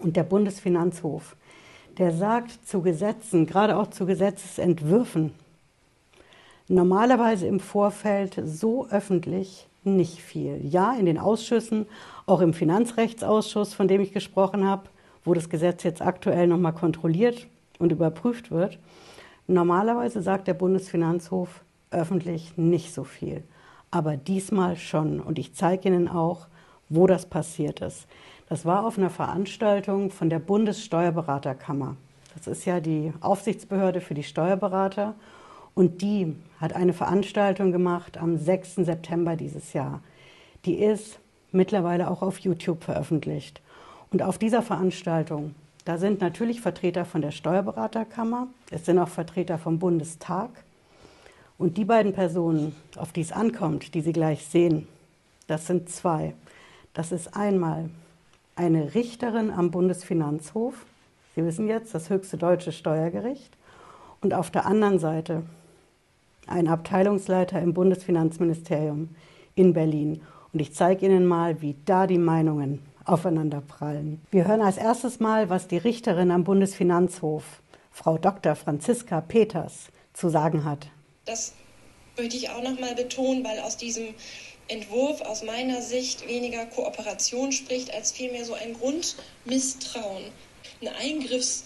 Und 0.00 0.16
der 0.16 0.22
Bundesfinanzhof, 0.22 1.36
der 1.98 2.12
sagt 2.12 2.66
zu 2.66 2.80
Gesetzen, 2.80 3.46
gerade 3.46 3.76
auch 3.76 3.88
zu 3.88 4.06
Gesetzesentwürfen, 4.06 5.32
normalerweise 6.68 7.46
im 7.46 7.60
Vorfeld 7.60 8.40
so 8.44 8.86
öffentlich 8.88 9.66
nicht 9.84 10.22
viel. 10.22 10.60
Ja, 10.64 10.94
in 10.94 11.06
den 11.06 11.18
Ausschüssen, 11.18 11.86
auch 12.26 12.40
im 12.40 12.54
Finanzrechtsausschuss, 12.54 13.74
von 13.74 13.88
dem 13.88 14.00
ich 14.00 14.12
gesprochen 14.12 14.66
habe, 14.66 14.84
wo 15.24 15.34
das 15.34 15.50
Gesetz 15.50 15.82
jetzt 15.82 16.02
aktuell 16.02 16.46
nochmal 16.46 16.72
kontrolliert 16.72 17.46
und 17.78 17.92
überprüft 17.92 18.50
wird. 18.50 18.78
Normalerweise 19.46 20.22
sagt 20.22 20.48
der 20.48 20.54
Bundesfinanzhof 20.54 21.62
öffentlich 21.90 22.56
nicht 22.56 22.94
so 22.94 23.04
viel, 23.04 23.42
aber 23.90 24.16
diesmal 24.16 24.76
schon. 24.76 25.20
Und 25.20 25.38
ich 25.38 25.54
zeige 25.54 25.88
Ihnen 25.88 26.08
auch, 26.08 26.46
wo 26.88 27.06
das 27.06 27.26
passiert 27.26 27.80
ist. 27.80 28.06
Das 28.48 28.64
war 28.64 28.84
auf 28.84 28.98
einer 28.98 29.10
Veranstaltung 29.10 30.10
von 30.10 30.28
der 30.28 30.40
Bundessteuerberaterkammer. 30.40 31.96
Das 32.34 32.46
ist 32.46 32.64
ja 32.64 32.80
die 32.80 33.12
Aufsichtsbehörde 33.20 34.00
für 34.00 34.14
die 34.14 34.22
Steuerberater. 34.22 35.14
Und 35.74 36.02
die 36.02 36.36
hat 36.60 36.74
eine 36.74 36.92
Veranstaltung 36.92 37.72
gemacht 37.72 38.18
am 38.18 38.36
6. 38.36 38.76
September 38.76 39.36
dieses 39.36 39.72
Jahr. 39.72 40.00
Die 40.64 40.74
ist 40.74 41.20
mittlerweile 41.52 42.10
auch 42.10 42.22
auf 42.22 42.38
YouTube 42.40 42.84
veröffentlicht. 42.84 43.60
Und 44.12 44.22
auf 44.22 44.38
dieser 44.38 44.62
Veranstaltung, 44.62 45.54
da 45.84 45.96
sind 45.96 46.20
natürlich 46.20 46.60
Vertreter 46.60 47.04
von 47.04 47.22
der 47.22 47.30
Steuerberaterkammer, 47.30 48.48
es 48.70 48.84
sind 48.84 48.98
auch 48.98 49.08
Vertreter 49.08 49.58
vom 49.58 49.78
Bundestag. 49.78 50.50
Und 51.60 51.76
die 51.76 51.84
beiden 51.84 52.14
Personen, 52.14 52.74
auf 52.96 53.12
die 53.12 53.20
es 53.20 53.32
ankommt, 53.32 53.92
die 53.92 54.00
Sie 54.00 54.14
gleich 54.14 54.46
sehen, 54.46 54.88
das 55.46 55.66
sind 55.66 55.90
zwei. 55.90 56.32
Das 56.94 57.12
ist 57.12 57.36
einmal 57.36 57.90
eine 58.56 58.94
Richterin 58.94 59.50
am 59.50 59.70
Bundesfinanzhof, 59.70 60.86
Sie 61.34 61.44
wissen 61.44 61.68
jetzt, 61.68 61.94
das 61.94 62.08
höchste 62.08 62.38
deutsche 62.38 62.72
Steuergericht, 62.72 63.54
und 64.22 64.32
auf 64.32 64.50
der 64.50 64.64
anderen 64.64 64.98
Seite 64.98 65.42
ein 66.46 66.66
Abteilungsleiter 66.66 67.60
im 67.60 67.74
Bundesfinanzministerium 67.74 69.10
in 69.54 69.74
Berlin. 69.74 70.22
Und 70.54 70.60
ich 70.60 70.72
zeige 70.72 71.04
Ihnen 71.04 71.26
mal, 71.26 71.60
wie 71.60 71.76
da 71.84 72.06
die 72.06 72.16
Meinungen 72.16 72.78
aufeinander 73.04 73.60
prallen. 73.60 74.22
Wir 74.30 74.48
hören 74.48 74.62
als 74.62 74.78
erstes 74.78 75.20
mal, 75.20 75.50
was 75.50 75.68
die 75.68 75.76
Richterin 75.76 76.30
am 76.30 76.42
Bundesfinanzhof, 76.42 77.60
Frau 77.90 78.16
Dr. 78.16 78.54
Franziska 78.54 79.20
Peters, 79.20 79.88
zu 80.14 80.30
sagen 80.30 80.64
hat. 80.64 80.88
Das 81.30 81.52
möchte 82.16 82.36
ich 82.36 82.50
auch 82.50 82.62
noch 82.62 82.80
mal 82.80 82.96
betonen, 82.96 83.44
weil 83.44 83.60
aus 83.60 83.76
diesem 83.76 84.14
Entwurf 84.66 85.20
aus 85.20 85.44
meiner 85.44 85.80
Sicht 85.80 86.26
weniger 86.26 86.66
Kooperation 86.66 87.52
spricht, 87.52 87.94
als 87.94 88.10
vielmehr 88.10 88.44
so 88.44 88.54
ein 88.54 88.74
Grundmisstrauen, 88.74 90.24
ein 90.80 90.88
Eingriffs 90.88 91.64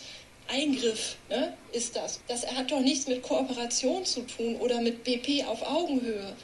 Eingriff 0.49 1.17
ne, 1.31 1.57
ist 1.73 1.97
das. 1.97 2.21
Das 2.29 2.47
hat 2.47 2.71
doch 2.71 2.81
nichts 2.81 3.07
mit 3.07 3.23
Kooperation 3.23 4.05
zu 4.05 4.21
tun 4.27 4.57
oder 4.57 4.83
mit 4.83 5.03
BP 5.03 5.43
auf 5.47 5.63
Augenhöhe. 5.63 6.37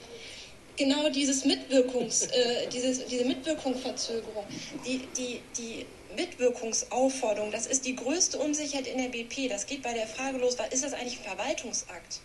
Genau 0.77 1.11
dieses 1.11 1.45
Mitwirkungs, 1.45 2.23
äh, 2.33 2.69
dieses, 2.73 3.05
diese 3.05 3.27
Mitwirkungsverzögerung, 3.27 4.45
die, 4.87 5.07
die, 5.19 5.43
die 5.59 5.85
Mitwirkungsaufforderung, 6.17 7.53
das 7.53 7.67
ist 7.67 7.85
die 7.85 7.95
größte 7.95 8.39
Unsicherheit 8.39 8.87
in 8.87 8.97
der 8.97 9.11
BP. 9.11 9.49
Das 9.51 9.67
geht 9.67 9.83
bei 9.83 9.93
der 9.93 10.07
Frage 10.07 10.39
los, 10.39 10.57
ist 10.71 10.83
das 10.83 10.95
eigentlich 10.95 11.19
ein 11.19 11.37
Verwaltungsakt? 11.37 12.21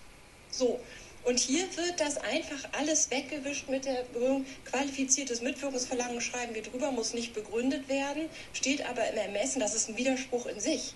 So. 0.57 0.79
Und 1.23 1.39
hier 1.39 1.63
wird 1.75 1.99
das 1.99 2.17
einfach 2.17 2.69
alles 2.73 3.09
weggewischt 3.09 3.67
mit 3.67 3.85
der 3.85 4.03
Berührung. 4.13 4.45
Qualifiziertes 4.65 5.41
Mitwirkungsverlangen 5.41 6.21
schreiben 6.21 6.53
wir 6.53 6.61
drüber, 6.61 6.91
muss 6.91 7.15
nicht 7.15 7.33
begründet 7.33 7.89
werden, 7.89 8.29
steht 8.53 8.87
aber 8.87 9.09
im 9.09 9.17
Ermessen, 9.17 9.59
das 9.59 9.73
ist 9.73 9.89
ein 9.89 9.97
Widerspruch 9.97 10.45
in 10.45 10.59
sich. 10.59 10.93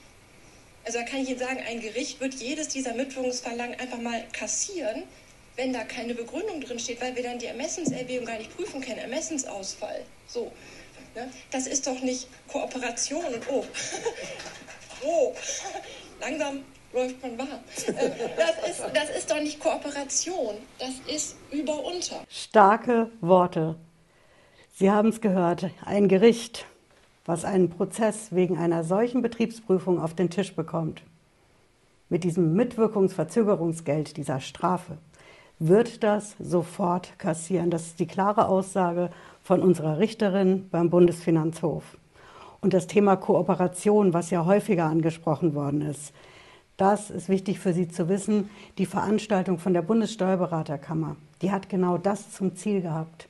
Also 0.86 1.00
da 1.00 1.06
kann 1.06 1.24
ich 1.24 1.30
Ihnen 1.30 1.40
sagen, 1.40 1.60
ein 1.68 1.82
Gericht 1.82 2.20
wird 2.20 2.36
jedes 2.36 2.68
dieser 2.68 2.94
Mitwirkungsverlangen 2.94 3.80
einfach 3.80 4.00
mal 4.00 4.24
kassieren, 4.32 5.04
wenn 5.56 5.74
da 5.74 5.84
keine 5.84 6.14
Begründung 6.14 6.62
drin 6.62 6.80
steht, 6.80 7.02
weil 7.02 7.16
wir 7.16 7.24
dann 7.24 7.40
die 7.40 7.48
Ermessenserwägung 7.48 8.26
gar 8.26 8.38
nicht 8.38 8.56
prüfen 8.56 8.82
können, 8.82 9.00
Ermessensausfall. 9.00 10.06
So. 10.28 10.52
Ne? 11.16 11.32
Das 11.50 11.66
ist 11.66 11.88
doch 11.88 12.00
nicht 12.02 12.28
Kooperation 12.48 13.26
und 13.26 13.50
oh, 13.50 13.66
oh, 15.04 15.36
langsam 16.22 16.64
läuft 16.94 17.22
man 17.22 17.38
warm. 17.38 17.60
Das 17.76 18.70
ist, 18.70 18.84
das 18.94 19.10
ist 19.18 19.32
doch 19.32 19.42
nicht 19.42 19.60
Kooperation, 19.60 20.56
das 20.78 20.94
ist 21.14 21.36
über 21.52 21.84
unter. 21.84 22.24
Starke 22.30 23.10
Worte. 23.22 23.76
Sie 24.76 24.90
haben 24.90 25.10
es 25.10 25.22
gehört, 25.22 25.70
ein 25.86 26.08
Gericht 26.08 26.66
was 27.30 27.46
einen 27.46 27.70
Prozess 27.70 28.32
wegen 28.32 28.58
einer 28.58 28.84
solchen 28.84 29.22
Betriebsprüfung 29.22 30.02
auf 30.02 30.16
den 30.16 30.32
Tisch 30.32 30.56
bekommt, 30.56 31.04
mit 32.10 32.24
diesem 32.24 32.56
Mitwirkungsverzögerungsgeld, 32.56 34.18
dieser 34.18 34.40
Strafe, 34.40 34.98
wird 35.60 36.04
das 36.04 36.36
sofort 36.40 37.20
kassieren. 37.20 37.70
Das 37.70 37.86
ist 37.86 38.00
die 38.00 38.08
klare 38.08 38.48
Aussage 38.48 39.12
von 39.44 39.62
unserer 39.62 40.00
Richterin 40.00 40.70
beim 40.72 40.90
Bundesfinanzhof. 40.90 41.84
Und 42.62 42.74
das 42.74 42.88
Thema 42.88 43.16
Kooperation, 43.16 44.12
was 44.12 44.32
ja 44.32 44.46
häufiger 44.46 44.86
angesprochen 44.86 45.54
worden 45.54 45.84
ist, 45.84 46.14
das 46.80 47.12
ist 47.12 47.30
wichtig 47.30 47.60
für 47.60 47.74
Sie 47.74 47.88
zu 47.88 48.10
wissen. 48.10 48.50
Die 48.78 48.86
Veranstaltung 48.86 49.60
von 49.60 49.74
der 49.74 49.84
Bundessteuerberaterkammer, 49.84 51.16
die 51.42 51.52
hat 51.52 51.70
genau 51.70 51.98
das 51.98 52.32
zum 52.32 52.56
Ziel 52.56 52.82
gehabt 52.82 53.30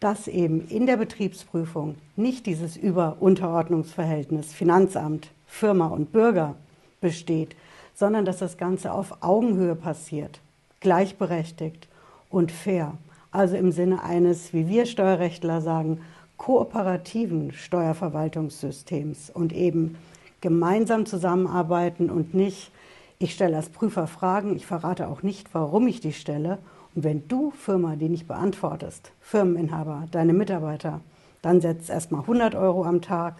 dass 0.00 0.28
eben 0.28 0.66
in 0.68 0.86
der 0.86 0.96
Betriebsprüfung 0.96 1.96
nicht 2.16 2.46
dieses 2.46 2.76
Überunterordnungsverhältnis 2.76 4.52
Finanzamt, 4.52 5.30
Firma 5.46 5.86
und 5.86 6.12
Bürger 6.12 6.54
besteht, 7.00 7.56
sondern 7.94 8.24
dass 8.24 8.38
das 8.38 8.58
Ganze 8.58 8.92
auf 8.92 9.22
Augenhöhe 9.22 9.74
passiert, 9.74 10.40
gleichberechtigt 10.80 11.88
und 12.30 12.52
fair. 12.52 12.92
Also 13.30 13.56
im 13.56 13.72
Sinne 13.72 14.02
eines, 14.02 14.52
wie 14.52 14.68
wir 14.68 14.86
Steuerrechtler 14.86 15.60
sagen, 15.60 16.00
kooperativen 16.36 17.52
Steuerverwaltungssystems 17.52 19.30
und 19.30 19.54
eben 19.54 19.96
gemeinsam 20.42 21.06
zusammenarbeiten 21.06 22.10
und 22.10 22.34
nicht, 22.34 22.70
ich 23.18 23.32
stelle 23.32 23.56
als 23.56 23.70
Prüfer 23.70 24.06
Fragen, 24.06 24.56
ich 24.56 24.66
verrate 24.66 25.08
auch 25.08 25.22
nicht, 25.22 25.54
warum 25.54 25.86
ich 25.86 26.00
die 26.00 26.12
stelle 26.12 26.58
und 26.94 27.04
wenn 27.04 27.28
du, 27.28 27.50
Firma, 27.50 27.96
die 27.96 28.08
nicht 28.08 28.26
beantwortest, 28.28 29.12
Firmeninhaber, 29.20 30.04
deine 30.10 30.32
Mitarbeiter, 30.32 31.00
dann 31.42 31.60
setzt 31.60 31.90
erstmal 31.90 32.22
100 32.22 32.54
Euro 32.54 32.84
am 32.84 33.00
Tag 33.00 33.36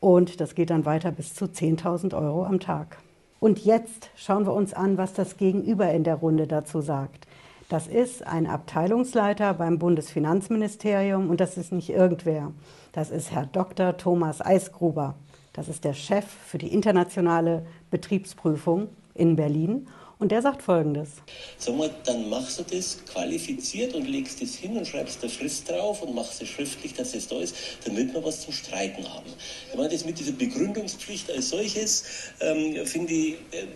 und 0.00 0.40
das 0.40 0.54
geht 0.54 0.70
dann 0.70 0.84
weiter 0.84 1.12
bis 1.12 1.34
zu 1.34 1.46
10.000 1.46 2.14
Euro 2.14 2.44
am 2.44 2.60
Tag. 2.60 2.98
Und 3.40 3.64
jetzt 3.64 4.10
schauen 4.16 4.46
wir 4.46 4.54
uns 4.54 4.74
an, 4.74 4.96
was 4.98 5.12
das 5.12 5.36
Gegenüber 5.36 5.90
in 5.90 6.04
der 6.04 6.16
Runde 6.16 6.46
dazu 6.46 6.80
sagt. 6.80 7.26
Das 7.68 7.86
ist 7.86 8.26
ein 8.26 8.46
Abteilungsleiter 8.46 9.54
beim 9.54 9.78
Bundesfinanzministerium 9.78 11.30
und 11.30 11.40
das 11.40 11.56
ist 11.56 11.72
nicht 11.72 11.90
irgendwer. 11.90 12.52
Das 12.92 13.10
ist 13.10 13.32
Herr 13.32 13.46
Dr. 13.46 13.96
Thomas 13.96 14.40
Eisgruber. 14.40 15.14
Das 15.52 15.68
ist 15.68 15.84
der 15.84 15.94
Chef 15.94 16.24
für 16.26 16.58
die 16.58 16.72
internationale 16.72 17.64
Betriebsprüfung 17.90 18.88
in 19.14 19.36
Berlin 19.36 19.86
und 20.18 20.30
der 20.30 20.42
sagt 20.42 20.62
Folgendes. 20.62 21.10
Sag 21.58 21.76
mal, 21.76 21.90
dann 22.04 22.28
machst 22.30 22.58
du 22.58 22.62
das 22.62 23.04
qualifiziert 23.04 23.94
und 23.94 24.06
legst 24.06 24.40
es 24.42 24.54
hin 24.54 24.76
und 24.76 24.86
schreibst 24.86 25.22
da 25.22 25.28
Frist 25.28 25.68
drauf 25.68 26.02
und 26.02 26.14
machst 26.14 26.40
es 26.40 26.48
schriftlich, 26.48 26.94
dass 26.94 27.14
es 27.14 27.28
da 27.28 27.40
ist, 27.40 27.54
damit 27.84 28.14
wir 28.14 28.24
was 28.24 28.42
zum 28.42 28.52
Streiten 28.52 29.06
haben. 29.12 29.26
Ich 29.70 29.76
meine, 29.76 29.90
das 29.90 30.04
mit 30.04 30.18
dieser 30.18 30.32
Begründungspflicht 30.32 31.30
als 31.30 31.50
solches, 31.50 32.04
ähm, 32.40 32.86
finde 32.86 33.12
ich, 33.12 33.32
äh, 33.50 33.66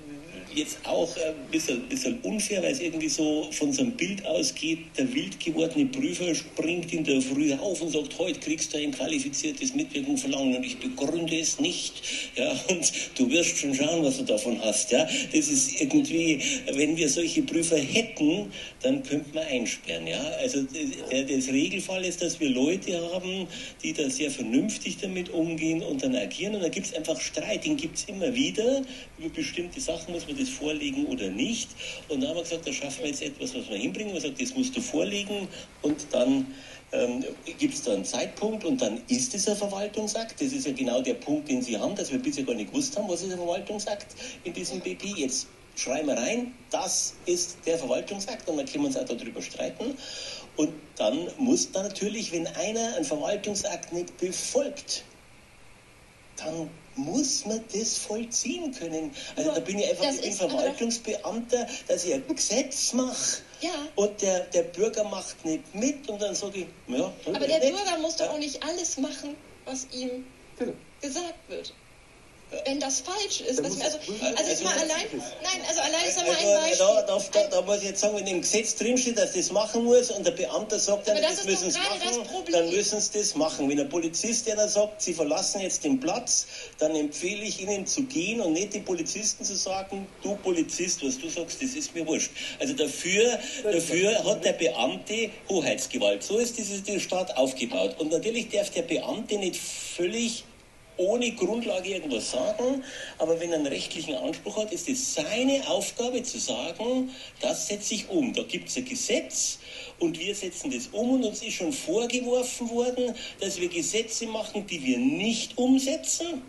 jetzt 0.54 0.78
auch 0.84 1.14
ein 1.16 1.34
bisschen, 1.50 1.88
bisschen 1.88 2.20
unfair, 2.20 2.62
weil 2.62 2.72
es 2.72 2.80
irgendwie 2.80 3.08
so 3.08 3.48
von 3.52 3.72
so 3.72 3.82
einem 3.82 3.92
Bild 3.92 4.24
ausgeht, 4.26 4.78
der 4.96 5.12
wild 5.12 5.38
gewordene 5.40 5.86
Prüfer 5.86 6.34
springt 6.34 6.92
in 6.92 7.04
der 7.04 7.20
Früh 7.20 7.52
auf 7.54 7.80
und 7.80 7.90
sagt, 7.90 8.18
heute 8.18 8.40
kriegst 8.40 8.72
du 8.72 8.78
ein 8.78 8.92
qualifiziertes 8.92 9.74
Mitwirkung 9.74 10.16
verlangen 10.16 10.56
und 10.56 10.64
ich 10.64 10.78
begründe 10.78 11.38
es 11.38 11.60
nicht. 11.60 12.02
Ja, 12.36 12.50
und 12.68 12.92
du 13.16 13.30
wirst 13.30 13.58
schon 13.58 13.74
schauen, 13.74 14.02
was 14.04 14.18
du 14.18 14.24
davon 14.24 14.60
hast. 14.62 14.90
Ja, 14.90 15.04
das 15.04 15.48
ist 15.48 15.80
irgendwie, 15.80 16.40
wenn 16.72 16.96
wir 16.96 17.08
solche 17.08 17.42
Prüfer 17.42 17.78
hätten, 17.78 18.50
dann 18.82 19.02
könnte 19.02 19.34
man 19.34 19.44
einsperren. 19.44 20.06
Ja, 20.06 20.22
also 20.40 20.62
der, 21.10 21.24
das 21.24 21.48
Regelfall 21.48 22.04
ist, 22.04 22.22
dass 22.22 22.40
wir 22.40 22.50
Leute 22.50 23.00
haben, 23.12 23.46
die 23.82 23.92
da 23.92 24.08
sehr 24.08 24.30
vernünftig 24.30 24.98
damit 25.00 25.30
umgehen 25.30 25.82
und 25.82 26.02
dann 26.02 26.14
agieren 26.16 26.54
und 26.54 26.62
da 26.62 26.68
gibt 26.68 26.86
es 26.86 26.94
einfach 26.94 27.20
Streit, 27.20 27.64
den 27.64 27.76
gibt 27.76 27.98
es 27.98 28.04
immer 28.04 28.34
wieder 28.34 28.82
über 29.18 29.28
bestimmte 29.28 29.80
Sachen 29.80 30.14
muss 30.14 30.26
man 30.26 30.36
das 30.38 30.48
vorlegen 30.48 31.06
oder 31.06 31.30
nicht. 31.30 31.70
Und 32.08 32.20
dann 32.20 32.30
haben 32.30 32.36
wir 32.36 32.42
gesagt, 32.42 32.66
da 32.66 32.72
schaffen 32.72 33.02
wir 33.02 33.10
jetzt 33.10 33.22
etwas, 33.22 33.54
was 33.54 33.68
wir 33.68 33.76
hinbringen. 33.76 34.12
Wir 34.12 34.20
gesagt, 34.20 34.40
das 34.40 34.54
musst 34.54 34.76
du 34.76 34.80
vorlegen 34.80 35.48
und 35.82 36.06
dann 36.10 36.46
ähm, 36.92 37.24
gibt 37.58 37.74
es 37.74 37.82
da 37.82 37.92
einen 37.92 38.04
Zeitpunkt 38.04 38.64
und 38.64 38.80
dann 38.80 39.00
ist 39.08 39.34
es 39.34 39.48
ein 39.48 39.56
Verwaltungsakt. 39.56 40.40
Das 40.40 40.52
ist 40.52 40.66
ja 40.66 40.72
genau 40.72 41.02
der 41.02 41.14
Punkt, 41.14 41.48
den 41.48 41.62
Sie 41.62 41.76
haben, 41.78 41.94
dass 41.94 42.10
wir 42.10 42.18
bisher 42.18 42.44
gar 42.44 42.54
nicht 42.54 42.70
gewusst 42.70 42.96
haben, 42.96 43.08
was 43.08 43.22
ist 43.22 43.32
ein 43.32 43.38
Verwaltungsakt 43.38 44.06
in 44.44 44.52
diesem 44.52 44.80
BP. 44.80 45.14
Jetzt 45.16 45.48
schreiben 45.76 46.08
wir 46.08 46.16
rein, 46.16 46.54
das 46.70 47.14
ist 47.26 47.58
der 47.66 47.78
Verwaltungsakt 47.78 48.48
und 48.48 48.56
dann 48.56 48.66
können 48.66 48.84
wir 48.84 48.88
uns 48.88 48.96
auch 48.96 49.04
darüber 49.04 49.42
streiten. 49.42 49.96
Und 50.56 50.72
dann 50.96 51.28
muss 51.38 51.70
da 51.70 51.84
natürlich, 51.84 52.32
wenn 52.32 52.46
einer 52.46 52.96
einen 52.96 53.04
Verwaltungsakt 53.04 53.92
nicht 53.92 54.16
befolgt, 54.18 55.04
dann 56.36 56.68
muss 56.98 57.46
man 57.46 57.64
das 57.72 57.96
vollziehen 57.96 58.72
können. 58.72 59.12
Also 59.36 59.52
da 59.52 59.60
bin 59.60 59.78
ich 59.78 59.88
einfach 59.88 60.12
ich 60.12 60.20
bin 60.20 60.32
Verwaltungsbeamter, 60.32 61.66
dass 61.86 62.04
ich 62.04 62.14
ein 62.14 62.24
Gesetz 62.28 62.92
mache. 62.92 63.38
Ja. 63.60 63.70
Und 63.96 64.20
der, 64.22 64.40
der 64.46 64.62
Bürger 64.62 65.04
macht 65.04 65.44
nicht 65.44 65.74
mit 65.74 66.08
und 66.08 66.20
dann 66.22 66.34
sage 66.34 66.60
ich, 66.60 66.66
ja. 66.94 67.12
Aber 67.26 67.46
der 67.46 67.58
nicht. 67.58 67.72
Bürger 67.72 67.98
muss 68.00 68.16
doch 68.16 68.30
auch 68.30 68.38
nicht 68.38 68.62
alles 68.62 68.98
machen, 68.98 69.36
was 69.64 69.86
ihm 69.92 70.26
genau. 70.58 70.74
gesagt 71.00 71.48
wird 71.48 71.72
wenn 72.64 72.80
das 72.80 73.00
falsch 73.00 73.42
ist. 73.42 73.62
Also, 73.62 73.82
also, 73.82 73.98
also, 73.98 74.36
also 74.36 74.64
mal 74.64 74.72
allein, 74.72 75.06
nein, 75.42 75.60
also 75.68 75.80
allein 75.80 76.10
sagen 76.10 76.26
wir 76.26 76.38
ein 76.38 76.46
also, 76.46 76.60
Beispiel. 76.60 76.78
Da, 76.78 77.02
da, 77.02 77.18
da, 77.32 77.46
da, 77.48 77.62
muss 77.62 77.78
ich 77.78 77.84
jetzt 77.84 78.00
sagen, 78.00 78.16
wenn 78.16 78.26
im 78.26 78.40
Gesetz 78.40 78.74
drinsteht, 78.76 79.18
dass 79.18 79.34
das 79.34 79.52
machen 79.52 79.84
muss 79.84 80.10
und 80.10 80.26
der 80.26 80.30
Beamte 80.30 80.78
sagt 80.78 81.08
dann, 81.08 81.20
das, 81.20 81.36
das 81.36 81.44
müssen 81.44 81.70
sie 81.70 81.78
machen, 81.78 82.26
dann 82.50 82.70
müssen 82.70 83.00
sie 83.00 83.18
das 83.18 83.34
machen. 83.34 83.68
Wenn 83.68 83.76
der 83.76 83.84
Polizist 83.84 84.46
der 84.46 84.56
dann 84.56 84.68
sagt, 84.68 85.02
sie 85.02 85.12
verlassen 85.12 85.60
jetzt 85.60 85.84
den 85.84 86.00
Platz, 86.00 86.46
dann 86.78 86.94
empfehle 86.94 87.42
ich 87.42 87.60
ihnen 87.60 87.86
zu 87.86 88.04
gehen 88.04 88.40
und 88.40 88.54
nicht 88.54 88.74
den 88.74 88.84
Polizisten 88.84 89.44
zu 89.44 89.54
sagen, 89.54 90.06
du 90.22 90.36
Polizist, 90.36 91.04
was 91.04 91.18
du 91.18 91.28
sagst, 91.28 91.62
das 91.62 91.74
ist 91.74 91.94
mir 91.94 92.06
wurscht. 92.06 92.30
Also 92.58 92.72
dafür, 92.74 93.38
dafür 93.62 94.24
hat 94.24 94.44
der 94.44 94.54
Beamte 94.54 95.30
Hoheitsgewalt. 95.48 96.22
So 96.22 96.38
ist 96.38 96.56
dieses 96.56 97.02
Staat 97.02 97.36
aufgebaut. 97.36 97.96
Und 97.98 98.10
natürlich 98.10 98.48
darf 98.48 98.70
der 98.70 98.82
Beamte 98.82 99.36
nicht 99.36 99.56
völlig 99.56 100.44
ohne 100.98 101.32
Grundlage 101.32 101.88
irgendwas 101.88 102.30
sagen, 102.30 102.84
aber 103.18 103.40
wenn 103.40 103.50
er 103.50 103.58
einen 103.58 103.66
rechtlichen 103.66 104.14
Anspruch 104.14 104.58
hat, 104.58 104.72
ist 104.72 104.88
es 104.88 105.14
seine 105.14 105.66
Aufgabe 105.68 106.22
zu 106.22 106.38
sagen, 106.38 107.10
das 107.40 107.68
setze 107.68 107.94
ich 107.94 108.08
um. 108.08 108.32
Da 108.34 108.42
gibt 108.42 108.68
es 108.68 108.76
ein 108.76 108.84
Gesetz 108.84 109.58
und 109.98 110.18
wir 110.18 110.34
setzen 110.34 110.70
das 110.70 110.88
um 110.88 111.12
und 111.12 111.24
uns 111.24 111.42
ist 111.42 111.54
schon 111.54 111.72
vorgeworfen 111.72 112.68
worden, 112.70 113.14
dass 113.40 113.60
wir 113.60 113.68
Gesetze 113.68 114.26
machen, 114.26 114.66
die 114.66 114.82
wir 114.84 114.98
nicht 114.98 115.56
umsetzen. 115.56 116.42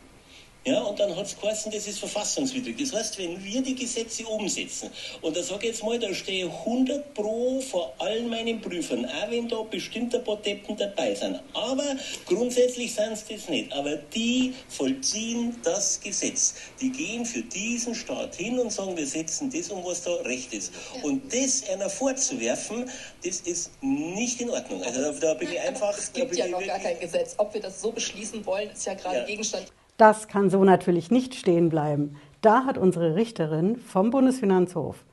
Ja, 0.66 0.82
und 0.82 1.00
dann 1.00 1.16
hat 1.16 1.26
es 1.26 1.40
geheißen, 1.40 1.72
das 1.72 1.88
ist 1.88 2.00
verfassungswidrig. 2.00 2.76
Das 2.78 2.94
heißt, 2.94 3.18
wenn 3.18 3.42
wir 3.44 3.62
die 3.62 3.76
Gesetze 3.76 4.26
umsetzen, 4.28 4.90
und 5.22 5.36
da 5.36 5.42
sage 5.42 5.68
ich 5.68 5.72
jetzt 5.72 5.84
mal, 5.84 5.98
da 5.98 6.14
stehe 6.14 6.48
100 6.48 7.14
pro 7.14 7.62
vor 7.62 7.94
allen 7.98 8.30
meinen 8.30 8.60
Prüfern, 8.60 9.06
auch 9.06 9.32
wenn 9.32 9.48
da 9.48 9.62
bestimmte 9.64 10.20
Deppen 10.20 10.76
dabei 10.76 11.16
sind. 11.16 11.40
Aber 11.54 11.96
grundsätzlich 12.26 12.94
sind 12.94 13.14
es 13.14 13.26
das 13.26 13.48
nicht. 13.48 13.72
Aber 13.72 13.96
die 13.96 14.54
vollziehen 14.68 15.56
das 15.64 16.00
Gesetz. 16.02 16.56
Die 16.82 16.92
gehen 16.92 17.26
für 17.26 17.42
diesen 17.42 17.96
Staat 17.96 18.36
hin 18.36 18.60
und 18.60 18.72
sagen, 18.72 18.98
wir 18.98 19.08
setzen 19.08 19.50
das 19.50 19.70
um, 19.70 19.84
was 19.86 20.04
da 20.04 20.14
recht 20.26 20.54
ist. 20.54 20.74
Und 21.04 21.34
das 21.34 21.70
einer 21.70 21.90
vorzuwerfen, 21.90 22.90
das 23.24 23.40
ist 23.42 23.72
nicht 23.82 24.42
in 24.42 24.50
Ordnung. 24.50 24.84
Also 24.84 25.02
da, 25.02 25.12
da 25.12 25.34
bin 25.36 25.52
ich 25.52 25.60
einfach... 25.62 25.98
Es 25.98 26.12
gibt 26.12 26.36
ja 26.36 26.48
noch 26.48 26.66
gar 26.66 26.80
kein 26.80 27.00
Gesetz. 27.00 27.36
Ob 27.38 27.54
wir 27.54 27.62
das 27.62 27.82
so 27.82 27.94
beschließen 27.94 28.46
wollen, 28.46 28.70
ist 28.72 28.86
ja 28.86 28.94
gerade 28.94 29.20
ja. 29.20 29.26
Gegenstand 29.26 29.72
das 30.00 30.28
kann 30.28 30.50
so 30.50 30.64
natürlich 30.64 31.12
nicht 31.12 31.36
stehen 31.36 31.70
bleiben. 31.70 32.16
Da 32.42 32.66
hat 32.66 32.78
unsere 32.78 33.16
Richterin 33.16 33.78
vom 33.78 34.12
Bundesfinanzhof 34.12 35.04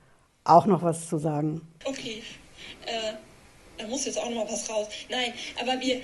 auch 0.45 0.65
noch 0.65 0.81
was 0.81 1.09
zu 1.09 1.17
sagen. 1.17 1.61
Okay. 1.83 2.23
Äh, 2.85 3.13
da 3.77 3.85
muss 3.87 4.05
jetzt 4.05 4.17
auch 4.17 4.29
noch 4.29 4.45
mal 4.45 4.51
was 4.51 4.69
raus. 4.69 4.87
Nein, 5.09 5.33
aber 5.61 5.79
wir 5.81 5.95
äh, 5.95 6.01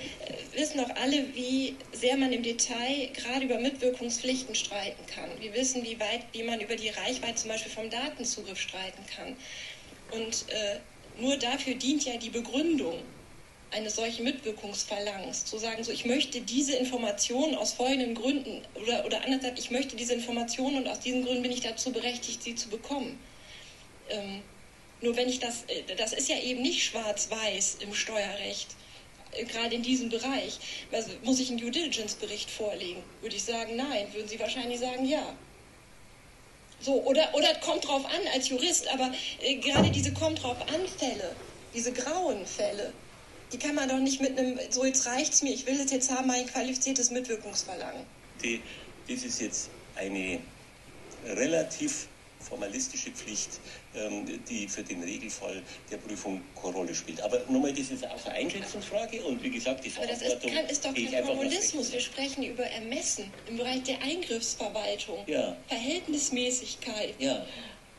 wissen 0.54 0.78
doch 0.78 0.90
alle, 1.02 1.24
wie 1.34 1.76
sehr 1.92 2.16
man 2.18 2.30
im 2.30 2.42
Detail 2.42 3.08
gerade 3.14 3.46
über 3.46 3.58
Mitwirkungspflichten 3.58 4.54
streiten 4.54 5.04
kann. 5.06 5.30
Wir 5.40 5.54
wissen, 5.54 5.82
wie 5.82 5.98
weit, 5.98 6.20
wie 6.32 6.42
man 6.42 6.60
über 6.60 6.76
die 6.76 6.90
Reichweite 6.90 7.36
zum 7.36 7.50
Beispiel 7.50 7.72
vom 7.72 7.88
Datenzugriff 7.88 8.60
streiten 8.60 9.02
kann. 9.16 9.34
Und 10.12 10.44
äh, 10.50 11.22
nur 11.22 11.36
dafür 11.38 11.74
dient 11.74 12.04
ja 12.04 12.18
die 12.18 12.30
Begründung 12.30 12.98
eines 13.74 13.96
solchen 13.96 14.24
Mitwirkungsverlangens, 14.24 15.44
zu 15.44 15.58
sagen, 15.58 15.82
so 15.82 15.90
ich 15.90 16.04
möchte 16.04 16.40
diese 16.40 16.76
Informationen 16.76 17.56
aus 17.56 17.72
folgenden 17.72 18.14
Gründen 18.14 18.62
oder, 18.74 19.04
oder 19.04 19.22
andererseits, 19.24 19.60
ich 19.60 19.70
möchte 19.70 19.96
diese 19.96 20.14
Informationen 20.14 20.78
und 20.78 20.88
aus 20.88 21.00
diesen 21.00 21.24
Gründen 21.24 21.42
bin 21.42 21.52
ich 21.52 21.60
dazu 21.60 21.92
berechtigt, 21.92 22.42
sie 22.42 22.54
zu 22.54 22.68
bekommen. 22.68 23.18
Ähm, 24.08 24.42
nur 25.00 25.16
wenn 25.16 25.28
ich 25.28 25.40
das, 25.40 25.64
äh, 25.66 25.94
das 25.96 26.12
ist 26.12 26.28
ja 26.28 26.38
eben 26.38 26.62
nicht 26.62 26.84
schwarz-weiß 26.84 27.78
im 27.80 27.94
Steuerrecht, 27.94 28.68
äh, 29.32 29.44
gerade 29.44 29.74
in 29.74 29.82
diesem 29.82 30.08
Bereich. 30.08 30.58
Also 30.92 31.10
muss 31.24 31.40
ich 31.40 31.50
einen 31.50 31.58
Due 31.58 31.70
Diligence-Bericht 31.70 32.50
vorlegen? 32.50 33.02
Würde 33.20 33.34
ich 33.34 33.42
sagen, 33.42 33.76
nein. 33.76 34.06
Würden 34.12 34.28
Sie 34.28 34.38
wahrscheinlich 34.38 34.78
sagen, 34.78 35.04
ja. 35.04 35.34
So, 36.80 37.02
oder, 37.02 37.34
oder 37.34 37.54
kommt 37.56 37.86
drauf 37.86 38.04
an 38.04 38.20
als 38.34 38.48
Jurist, 38.48 38.86
aber 38.92 39.12
äh, 39.40 39.56
gerade 39.56 39.90
diese 39.90 40.12
kommt 40.12 40.42
drauf 40.42 40.58
an 40.62 40.86
Fälle, 40.98 41.34
diese 41.74 41.92
grauen 41.92 42.46
Fälle, 42.46 42.92
die 43.52 43.58
kann 43.58 43.74
man 43.74 43.88
doch 43.88 43.98
nicht 43.98 44.20
mit 44.20 44.38
einem, 44.38 44.58
so 44.70 44.84
jetzt 44.84 45.06
reicht's 45.06 45.42
mir, 45.42 45.52
ich 45.52 45.66
will 45.66 45.80
es 45.80 45.90
jetzt 45.90 46.10
haben, 46.10 46.30
ein 46.30 46.46
qualifiziertes 46.46 47.10
Mitwirkungsverlangen. 47.10 48.02
Die, 48.42 48.60
das 49.08 49.24
ist 49.24 49.40
jetzt 49.40 49.70
eine 49.96 50.40
relativ 51.24 52.08
formalistische 52.40 53.10
Pflicht, 53.10 53.58
ähm, 53.94 54.26
die 54.48 54.68
für 54.68 54.82
den 54.82 55.02
Regelfall 55.02 55.62
der 55.90 55.96
Prüfung 55.96 56.42
keine 56.60 56.74
Rolle 56.74 56.94
spielt. 56.94 57.20
Aber 57.22 57.38
nochmal, 57.48 57.72
das 57.72 57.90
ist 57.90 58.06
auch 58.06 58.26
eine 58.26 58.34
Einschätzungsfrage 58.34 59.22
und 59.24 59.42
wie 59.42 59.50
gesagt, 59.50 59.84
die 59.84 59.90
Verantwortung... 59.90 60.50
Aber 60.50 60.62
das 60.68 60.72
ist, 60.72 60.82
kann, 60.82 60.94
ist 60.94 61.08
doch 61.08 61.12
kein 61.12 61.24
Formulismus. 61.24 61.92
Wir 61.92 62.00
sprechen 62.00 62.44
über 62.44 62.64
Ermessen 62.64 63.32
im 63.48 63.56
Bereich 63.56 63.82
der 63.84 64.00
Eingriffsverwaltung, 64.02 65.24
ja. 65.26 65.56
Verhältnismäßigkeit. 65.68 67.14
Ja. 67.18 67.46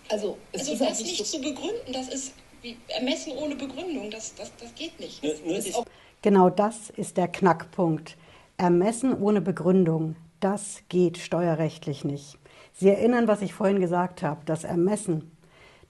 Also, 0.09 0.37
also 0.53 0.71
das 0.73 0.81
halt 0.81 0.99
nicht, 0.99 1.05
nicht 1.05 1.17
so 1.17 1.23
zu 1.23 1.41
begründen, 1.41 1.91
das 1.91 2.09
ist 2.09 2.33
wie 2.65 2.77
ermessen 2.87 3.33
ohne 3.37 3.55
Begründung, 3.55 4.09
das, 4.09 4.33
das, 4.33 4.51
das 4.57 4.73
geht 4.73 4.99
nicht. 4.99 5.23
Das 5.23 5.83
genau 6.23 6.49
das 6.49 6.89
ist 6.89 7.15
der 7.15 7.27
Knackpunkt. 7.27 8.17
Ermessen 8.57 9.13
ohne 9.13 9.39
Begründung, 9.39 10.15
das 10.39 10.81
geht 10.89 11.19
steuerrechtlich 11.19 12.03
nicht. 12.03 12.39
Sie 12.73 12.89
erinnern, 12.89 13.27
was 13.27 13.43
ich 13.43 13.53
vorhin 13.53 13.79
gesagt 13.79 14.23
habe, 14.23 14.41
das 14.45 14.63
Ermessen. 14.63 15.31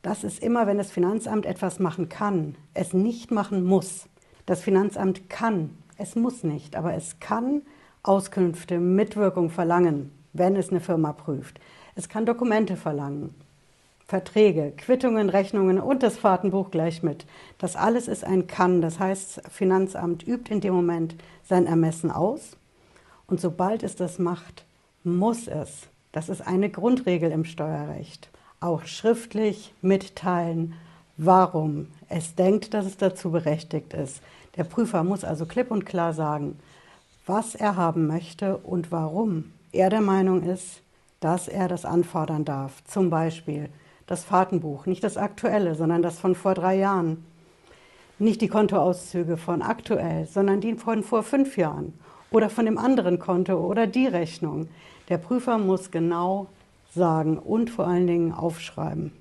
Das 0.02 0.24
ist 0.26 0.44
immer, 0.44 0.68
wenn 0.68 0.78
das 0.78 0.92
Finanzamt 0.92 1.46
etwas 1.46 1.80
machen 1.80 2.10
kann, 2.10 2.56
es 2.74 2.94
nicht 2.94 3.32
machen 3.32 3.64
muss. 3.64 4.08
Das 4.46 4.62
Finanzamt 4.62 5.30
kann, 5.30 5.78
es 5.98 6.16
muss 6.16 6.44
nicht, 6.44 6.76
aber 6.76 6.94
es 6.94 7.20
kann 7.22 7.62
Auskünfte, 8.04 8.80
Mitwirkung 8.80 9.50
verlangen, 9.50 10.12
wenn 10.34 10.58
es 10.58 10.70
eine 10.70 10.82
Firma 10.82 11.14
prüft. 11.14 11.60
Es 11.96 12.10
kann 12.10 12.26
Dokumente 12.26 12.76
verlangen. 12.76 13.34
Verträge, 14.08 14.72
Quittungen, 14.78 15.30
Rechnungen 15.30 15.80
und 15.80 16.04
das 16.04 16.18
Fahrtenbuch 16.18 16.70
gleich 16.70 17.02
mit. 17.02 17.26
Das 17.58 17.76
alles 17.76 18.08
ist 18.08 18.24
ein 18.24 18.46
Kann. 18.46 18.82
Das 18.82 19.00
heißt, 19.00 19.41
Finanzamt 19.50 20.28
übt 20.28 20.54
in 20.54 20.62
dem 20.62 20.74
Moment 20.74 21.15
sein 21.44 21.65
Ermessen 21.65 22.12
aus. 22.12 22.56
Und 23.28 23.41
sobald 23.41 23.82
es 23.82 23.96
das 23.96 24.20
macht, 24.20 24.63
muss 25.04 25.48
es. 25.48 25.88
Das 26.12 26.30
ist 26.30 26.41
eine 26.46 26.70
Grundregel 26.70 27.32
im 27.32 27.46
Steuerrecht. 27.46 28.30
Auch 28.60 28.86
schriftlich 28.86 29.74
mitteilen, 29.82 30.76
warum 31.18 31.88
es 32.08 32.36
denkt, 32.36 32.74
dass 32.74 32.86
es 32.86 32.98
dazu 32.98 33.32
berechtigt 33.32 33.94
ist. 33.94 34.22
Der 34.56 34.63
Prüfer 34.65 35.04
muss 35.04 35.24
also 35.24 35.46
klipp 35.46 35.72
und 35.72 35.86
klar 35.86 36.13
sagen, 36.13 36.60
was 37.26 37.56
er 37.56 37.76
haben 37.76 38.06
möchte 38.06 38.58
und 38.58 38.91
warum 38.91 39.52
er 39.72 39.89
der 39.89 40.02
Meinung 40.02 40.44
ist, 40.44 40.82
dass 41.20 41.48
er 41.48 41.68
das 41.68 41.86
anfordern 41.86 42.46
darf. 42.46 42.84
Zum 42.86 43.10
Beispiel 43.10 43.70
das 44.08 44.24
Fahrtenbuch, 44.24 44.86
nicht 44.86 45.04
das 45.04 45.18
aktuelle, 45.18 45.76
sondern 45.76 46.02
das 46.02 46.20
von 46.20 46.36
vor 46.36 46.54
drei 46.54 46.76
Jahren. 46.76 47.26
Nicht 48.18 48.41
die 48.41 48.48
Kontoauszüge 48.48 49.38
von 49.38 49.62
aktuell, 49.62 50.26
sondern 50.26 50.62
die 50.62 50.76
von 50.76 51.04
vor 51.04 51.24
fünf 51.24 51.58
Jahren 51.58 51.94
oder 52.32 52.50
von 52.50 52.65
dem 52.65 52.78
anderen 52.78 53.20
Konto 53.20 53.56
oder 53.56 53.88
die 53.88 54.08
Rechnung. 54.08 54.70
Der 55.10 55.18
Prüfer 55.18 55.58
muss 55.58 55.91
genau 55.91 56.48
sagen 56.94 57.38
und 57.38 57.70
vor 57.70 57.88
allen 57.88 58.08
Dingen 58.08 58.32
aufschreiben, 58.32 59.12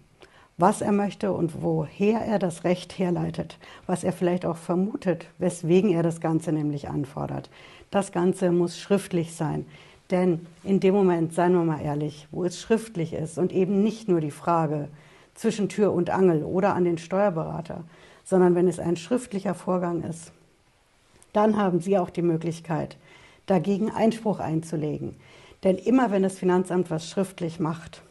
was 0.59 0.81
er 0.81 0.93
möchte 0.93 1.33
und 1.33 1.63
woher 1.63 2.21
er 2.21 2.39
das 2.39 2.63
Recht 2.63 2.99
herleitet, 2.99 3.59
was 3.87 4.05
er 4.05 4.13
vielleicht 4.13 4.47
auch 4.47 4.57
vermutet, 4.57 5.27
weswegen 5.39 5.91
er 5.91 6.05
das 6.05 6.21
Ganze 6.21 6.53
nämlich 6.53 6.89
anfordert. 6.89 7.51
Das 7.91 8.13
Ganze 8.13 8.53
muss 8.53 8.79
schriftlich 8.79 9.35
sein. 9.35 9.67
Denn 10.11 10.47
in 10.63 10.81
dem 10.81 10.95
Moment, 10.95 11.33
seien 11.33 11.55
wir 11.55 11.65
mal 11.65 11.81
ehrlich, 11.81 12.29
wo 12.31 12.45
es 12.45 12.61
schriftlich 12.61 13.13
ist 13.13 13.39
und 13.39 13.53
eben 13.53 13.83
nicht 13.83 14.09
nur 14.09 14.21
die 14.21 14.31
Frage 14.31 14.89
zwischen 15.35 15.69
Tür 15.69 15.93
und 15.93 16.11
Angel 16.11 16.45
oder 16.45 16.75
an 16.75 16.85
den 16.85 16.99
Steuerberater, 16.99 17.85
sondern 18.25 18.55
wenn 18.55 18.69
es 18.69 18.79
ein 18.79 18.97
schriftlicher 18.97 19.55
Vorgang 19.55 20.03
ist, 20.03 20.33
dann 21.33 21.57
haben 21.57 21.81
Sie 21.81 21.99
auch 21.99 22.11
die 22.11 22.23
Möglichkeit, 22.23 22.97
dagegen 23.47 23.91
Einspruch 23.91 24.41
einzulegen. 24.41 25.17
Denn 25.65 25.77
immer 25.77 26.11
wenn 26.11 26.23
das 26.23 26.39
Finanzamt 26.39 26.91
was 26.91 27.09
schriftlich 27.09 27.59
macht, 27.59 28.03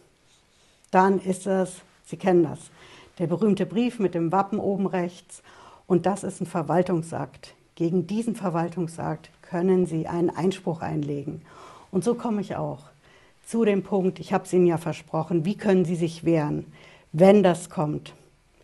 dann 0.92 1.20
ist 1.20 1.46
das, 1.46 1.82
Sie 2.06 2.18
kennen 2.18 2.44
das, 2.44 2.60
der 3.20 3.28
berühmte 3.28 3.66
Brief 3.66 4.00
mit 4.00 4.16
dem 4.16 4.32
Wappen 4.32 4.60
oben 4.60 4.88
rechts 4.88 5.42
und 5.88 6.06
das 6.06 6.24
ist 6.24 6.42
ein 6.42 6.48
Verwaltungsakt. 6.48 7.56
Gegen 7.76 8.08
diesen 8.08 8.36
Verwaltungsakt 8.36 9.32
können 9.42 9.86
Sie 9.86 10.08
einen 10.08 10.30
Einspruch 10.30 10.82
einlegen. 10.82 11.42
Und 11.94 12.04
so 12.04 12.16
komme 12.16 12.42
ich 12.42 12.56
auch 12.56 12.80
zu 13.46 13.66
dem 13.66 13.84
Punkt, 13.84 14.20
ich 14.20 14.34
habe 14.34 14.46
es 14.46 14.54
Ihnen 14.54 14.66
ja 14.66 14.78
versprochen, 14.78 15.46
wie 15.46 15.56
können 15.56 15.86
Sie 15.86 15.96
sich 15.96 16.24
wehren, 16.26 16.66
wenn 17.12 17.44
das 17.44 17.70
kommt? 17.70 18.16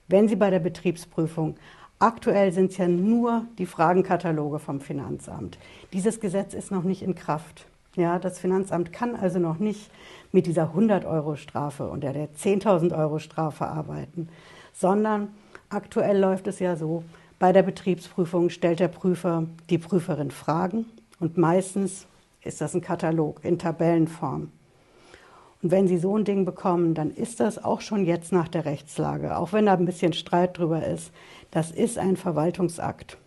Wenn 0.07 0.27
Sie 0.27 0.35
bei 0.35 0.49
der 0.49 0.57
Betriebsprüfung, 0.57 1.55
aktuell 1.99 2.51
sind 2.51 2.71
es 2.71 2.77
ja 2.77 2.87
nur 2.87 3.45
die 3.59 3.67
Fragenkataloge 3.67 4.57
vom 4.57 4.81
Finanzamt. 4.81 5.59
Dieses 5.93 6.19
Gesetz 6.19 6.55
ist 6.55 6.71
noch 6.71 6.81
nicht 6.81 7.03
in 7.03 7.13
Kraft. 7.13 7.67
Ja, 7.95 8.17
das 8.17 8.39
Finanzamt 8.39 8.91
kann 8.91 9.15
also 9.15 9.37
noch 9.37 9.59
nicht 9.59 9.91
mit 10.31 10.47
dieser 10.47 10.73
100-Euro-Strafe 10.73 11.87
oder 11.91 12.13
der 12.13 12.29
10.000 12.33 12.97
Euro-Strafe 12.97 13.67
arbeiten, 13.67 14.27
sondern 14.73 15.27
aktuell 15.69 16.17
läuft 16.17 16.47
es 16.47 16.57
ja 16.57 16.75
so, 16.75 17.03
bei 17.37 17.53
der 17.53 17.61
Betriebsprüfung 17.61 18.49
stellt 18.49 18.79
der 18.79 18.87
Prüfer 18.87 19.43
die 19.69 19.77
Prüferin 19.77 20.31
Fragen 20.31 20.87
und 21.19 21.37
meistens 21.37 22.07
ist 22.43 22.61
das 22.61 22.73
ein 22.73 22.81
Katalog 22.81 23.43
in 23.43 23.59
Tabellenform. 23.59 24.51
Und 25.61 25.71
wenn 25.71 25.87
Sie 25.87 25.97
so 25.97 26.17
ein 26.17 26.23
Ding 26.23 26.45
bekommen, 26.45 26.93
dann 26.93 27.11
ist 27.11 27.39
das 27.39 27.63
auch 27.63 27.81
schon 27.81 28.05
jetzt 28.05 28.31
nach 28.31 28.47
der 28.47 28.65
Rechtslage, 28.65 29.37
auch 29.37 29.51
wenn 29.51 29.65
da 29.65 29.73
ein 29.73 29.85
bisschen 29.85 30.13
Streit 30.13 30.57
drüber 30.57 30.85
ist, 30.85 31.11
das 31.51 31.71
ist 31.71 31.97
ein 31.97 32.15
Verwaltungsakt. 32.15 33.17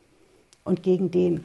Und 0.65 0.83
gegen 0.83 1.11
den 1.11 1.45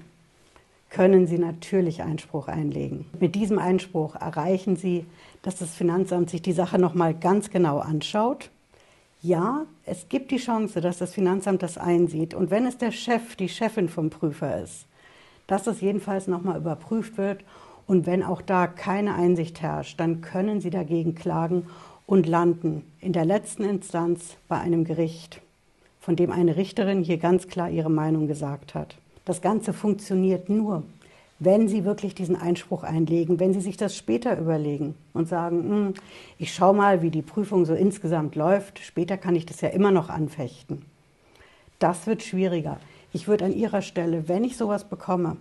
können 0.89 1.27
Sie 1.27 1.37
natürlich 1.37 2.03
Einspruch 2.03 2.47
einlegen. 2.47 3.05
Mit 3.19 3.35
diesem 3.35 3.59
Einspruch 3.59 4.15
erreichen 4.15 4.77
Sie, 4.77 5.05
dass 5.41 5.57
das 5.57 5.75
Finanzamt 5.75 6.29
sich 6.29 6.41
die 6.41 6.53
Sache 6.53 6.79
nochmal 6.79 7.13
ganz 7.13 7.49
genau 7.49 7.79
anschaut. 7.79 8.49
Ja, 9.21 9.65
es 9.83 10.07
gibt 10.07 10.31
die 10.31 10.37
Chance, 10.37 10.79
dass 10.79 10.99
das 10.99 11.13
Finanzamt 11.13 11.63
das 11.63 11.77
einsieht. 11.77 12.33
Und 12.33 12.49
wenn 12.51 12.65
es 12.65 12.77
der 12.77 12.91
Chef, 12.91 13.35
die 13.35 13.49
Chefin 13.49 13.89
vom 13.89 14.09
Prüfer 14.09 14.61
ist, 14.61 14.85
dass 15.47 15.63
das 15.63 15.81
jedenfalls 15.81 16.27
nochmal 16.27 16.57
überprüft 16.57 17.17
wird. 17.17 17.43
Und 17.87 18.05
wenn 18.05 18.21
auch 18.21 18.41
da 18.41 18.67
keine 18.67 19.15
Einsicht 19.15 19.61
herrscht, 19.61 19.99
dann 19.99 20.21
können 20.21 20.61
Sie 20.61 20.69
dagegen 20.69 21.15
klagen 21.15 21.67
und 22.05 22.27
landen 22.27 22.83
in 22.99 23.13
der 23.13 23.25
letzten 23.25 23.63
Instanz 23.63 24.37
bei 24.47 24.57
einem 24.57 24.83
Gericht, 24.83 25.41
von 25.99 26.15
dem 26.15 26.31
eine 26.31 26.57
Richterin 26.57 27.03
hier 27.03 27.17
ganz 27.17 27.47
klar 27.47 27.69
ihre 27.69 27.91
Meinung 27.91 28.27
gesagt 28.27 28.75
hat. 28.75 28.95
Das 29.25 29.41
Ganze 29.41 29.73
funktioniert 29.73 30.49
nur, 30.49 30.83
wenn 31.39 31.67
Sie 31.67 31.85
wirklich 31.85 32.15
diesen 32.15 32.35
Einspruch 32.35 32.83
einlegen, 32.83 33.39
wenn 33.39 33.53
Sie 33.53 33.61
sich 33.61 33.77
das 33.77 33.95
später 33.95 34.39
überlegen 34.39 34.95
und 35.13 35.27
sagen, 35.27 35.63
hm, 35.63 35.93
ich 36.39 36.53
schaue 36.53 36.75
mal, 36.75 37.01
wie 37.01 37.11
die 37.11 37.21
Prüfung 37.21 37.65
so 37.65 37.73
insgesamt 37.73 38.35
läuft, 38.35 38.79
später 38.79 39.17
kann 39.17 39.35
ich 39.35 39.45
das 39.45 39.61
ja 39.61 39.69
immer 39.69 39.91
noch 39.91 40.09
anfechten. 40.09 40.83
Das 41.79 42.07
wird 42.07 42.23
schwieriger. 42.23 42.79
Ich 43.13 43.27
würde 43.27 43.45
an 43.45 43.53
Ihrer 43.53 43.81
Stelle, 43.81 44.27
wenn 44.27 44.43
ich 44.43 44.57
sowas 44.57 44.83
bekomme, 44.83 45.37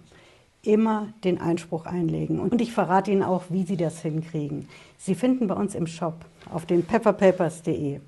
immer 0.63 1.09
den 1.25 1.41
Einspruch 1.41 1.87
einlegen. 1.87 2.41
Und 2.41 2.61
ich 2.61 2.73
verrate 2.73 3.11
Ihnen 3.11 3.23
auch, 3.23 3.45
wie 3.49 3.65
Sie 3.65 3.77
das 3.77 4.01
hinkriegen. 4.03 4.69
Sie 4.99 5.15
finden 5.15 5.47
bei 5.47 5.55
uns 5.55 5.75
im 5.75 5.87
Shop 5.87 6.25
auf 6.51 6.67
den 6.67 6.85
pepperpapers.de 6.85 8.01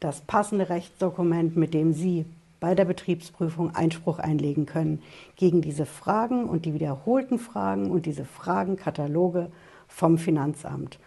das 0.00 0.20
passende 0.20 0.68
Rechtsdokument, 0.68 1.56
mit 1.56 1.72
dem 1.72 1.92
Sie 1.92 2.26
bei 2.60 2.74
der 2.74 2.84
Betriebsprüfung 2.84 3.74
Einspruch 3.74 4.18
einlegen 4.18 4.66
können 4.66 5.02
gegen 5.36 5.62
diese 5.62 5.86
Fragen 5.86 6.44
und 6.44 6.64
die 6.64 6.74
wiederholten 6.74 7.38
Fragen 7.38 7.90
und 7.90 8.06
diese 8.06 8.24
Fragenkataloge 8.24 9.50
vom 9.88 10.18
Finanzamt. 10.18 10.98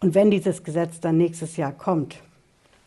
Und 0.00 0.14
wenn 0.14 0.30
dieses 0.30 0.64
Gesetz 0.64 1.00
dann 1.00 1.18
nächstes 1.18 1.56
Jahr 1.56 1.72
kommt, 1.72 2.22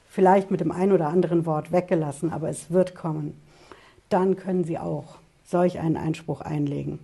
vielleicht 0.10 0.52
mit 0.52 0.62
dem 0.62 0.72
einen 0.72 0.92
oder 0.92 1.10
anderen 1.10 1.46
Wort 1.46 1.72
weggelassen, 1.72 2.32
aber 2.32 2.50
es 2.50 2.72
wird 2.72 2.96
kommen, 2.96 3.40
dann 4.14 4.36
können 4.36 4.64
Sie 4.64 4.78
auch 4.78 5.16
solch 5.44 5.80
einen 5.80 5.98
Einspruch 5.98 6.42
einlegen. 6.42 7.00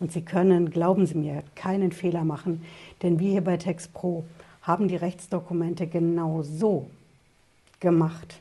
Und 0.00 0.10
Sie 0.10 0.22
können, 0.22 0.70
glauben 0.70 1.06
Sie 1.06 1.14
mir, 1.14 1.44
keinen 1.54 1.92
Fehler 1.92 2.24
machen, 2.24 2.62
denn 3.02 3.20
wir 3.20 3.30
hier 3.30 3.44
bei 3.44 3.56
TextPro 3.56 4.24
haben 4.62 4.88
die 4.88 4.96
Rechtsdokumente 4.96 5.86
genau 5.86 6.42
so 6.42 6.90
gemacht, 7.78 8.40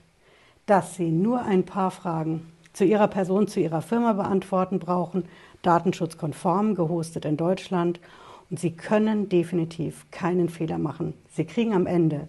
dass 0.66 0.96
Sie 0.96 1.12
nur 1.12 1.44
ein 1.44 1.66
paar 1.66 1.92
Fragen 1.92 2.52
zu 2.74 2.84
Ihrer 2.84 3.08
Person, 3.08 3.48
zu 3.48 3.60
Ihrer 3.60 3.84
Firma 3.84 4.14
beantworten 4.14 4.80
brauchen, 4.80 5.26
datenschutzkonform, 5.62 6.74
gehostet 6.74 7.26
in 7.26 7.38
Deutschland. 7.38 8.00
Und 8.50 8.60
Sie 8.60 8.72
können 8.72 9.30
definitiv 9.30 10.06
keinen 10.10 10.50
Fehler 10.50 10.80
machen. 10.80 11.14
Sie 11.32 11.46
kriegen 11.46 11.74
am 11.74 11.86
Ende 11.86 12.28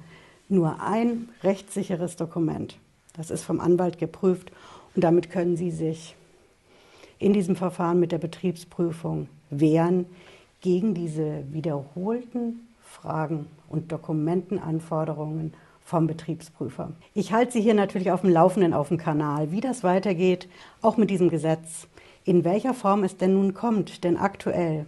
nur 0.51 0.83
ein 0.83 1.31
rechtssicheres 1.43 2.17
Dokument. 2.17 2.77
Das 3.17 3.31
ist 3.31 3.45
vom 3.45 3.61
Anwalt 3.61 3.99
geprüft 3.99 4.53
und 4.95 5.05
damit 5.05 5.31
können 5.31 5.57
Sie 5.57 5.71
sich 5.71 6.15
in 7.19 7.33
diesem 7.33 7.57
Verfahren 7.57 8.01
mit 8.01 8.13
der 8.13 8.19
Betriebsprüfung 8.19 9.29
wehren 9.51 10.07
gegen 10.61 10.95
diese 10.95 11.45
wiederholten 11.53 12.69
Fragen 12.83 13.47
und 13.69 13.93
Dokumentenanforderungen 13.93 15.55
vom 15.85 16.07
Betriebsprüfer. 16.07 16.93
Ich 17.15 17.33
halte 17.33 17.53
Sie 17.53 17.61
hier 17.61 17.75
natürlich 17.75 18.11
auf 18.11 18.23
dem 18.23 18.31
Laufenden 18.31 18.75
auf 18.75 18.89
dem 18.89 18.99
Kanal, 18.99 19.53
wie 19.53 19.61
das 19.61 19.83
weitergeht, 19.83 20.49
auch 20.83 20.97
mit 20.97 21.11
diesem 21.11 21.29
Gesetz, 21.29 21.89
in 22.25 22.45
welcher 22.45 22.75
Form 22.75 23.05
es 23.05 23.17
denn 23.17 23.35
nun 23.35 23.55
kommt, 23.55 24.05
denn 24.05 24.17
aktuell 24.17 24.87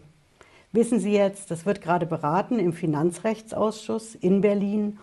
wissen 0.73 1.01
Sie 1.01 1.13
jetzt, 1.13 1.51
das 1.51 1.67
wird 1.67 1.83
gerade 1.83 2.07
beraten 2.07 2.59
im 2.59 2.73
Finanzrechtsausschuss 2.73 4.15
in 4.15 4.41
Berlin 4.41 4.99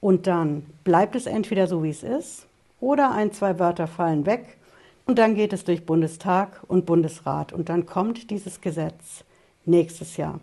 und 0.00 0.26
dann 0.26 0.66
bleibt 0.84 1.16
es 1.16 1.26
entweder 1.26 1.66
so, 1.66 1.82
wie 1.82 1.90
es 1.90 2.02
ist, 2.02 2.46
oder 2.84 3.12
ein, 3.12 3.32
zwei 3.32 3.58
Wörter 3.58 3.86
fallen 3.86 4.26
weg 4.26 4.58
und 5.06 5.18
dann 5.18 5.34
geht 5.34 5.54
es 5.54 5.64
durch 5.64 5.86
Bundestag 5.86 6.62
und 6.68 6.84
Bundesrat 6.84 7.52
und 7.52 7.70
dann 7.70 7.86
kommt 7.86 8.30
dieses 8.30 8.60
Gesetz 8.60 9.24
nächstes 9.64 10.18
Jahr. 10.18 10.38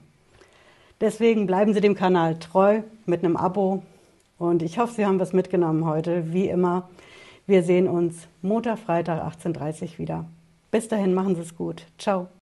Deswegen 0.99 1.45
bleiben 1.45 1.73
Sie 1.73 1.81
dem 1.81 1.95
Kanal 1.95 2.39
treu 2.39 2.81
mit 3.05 3.23
einem 3.23 3.37
Abo 3.37 3.83
und 4.39 4.63
ich 4.63 4.79
hoffe, 4.79 4.93
Sie 4.95 5.05
haben 5.05 5.19
was 5.19 5.33
mitgenommen 5.33 5.85
heute. 5.85 6.33
Wie 6.33 6.47
immer, 6.47 6.89
wir 7.45 7.61
sehen 7.61 7.87
uns 7.87 8.27
Montag, 8.41 8.79
Freitag 8.79 9.21
18.30 9.23 9.83
Uhr 9.83 9.97
wieder. 9.99 10.25
Bis 10.71 10.87
dahin, 10.87 11.13
machen 11.13 11.35
Sie 11.35 11.41
es 11.41 11.55
gut. 11.55 11.85
Ciao. 11.99 12.31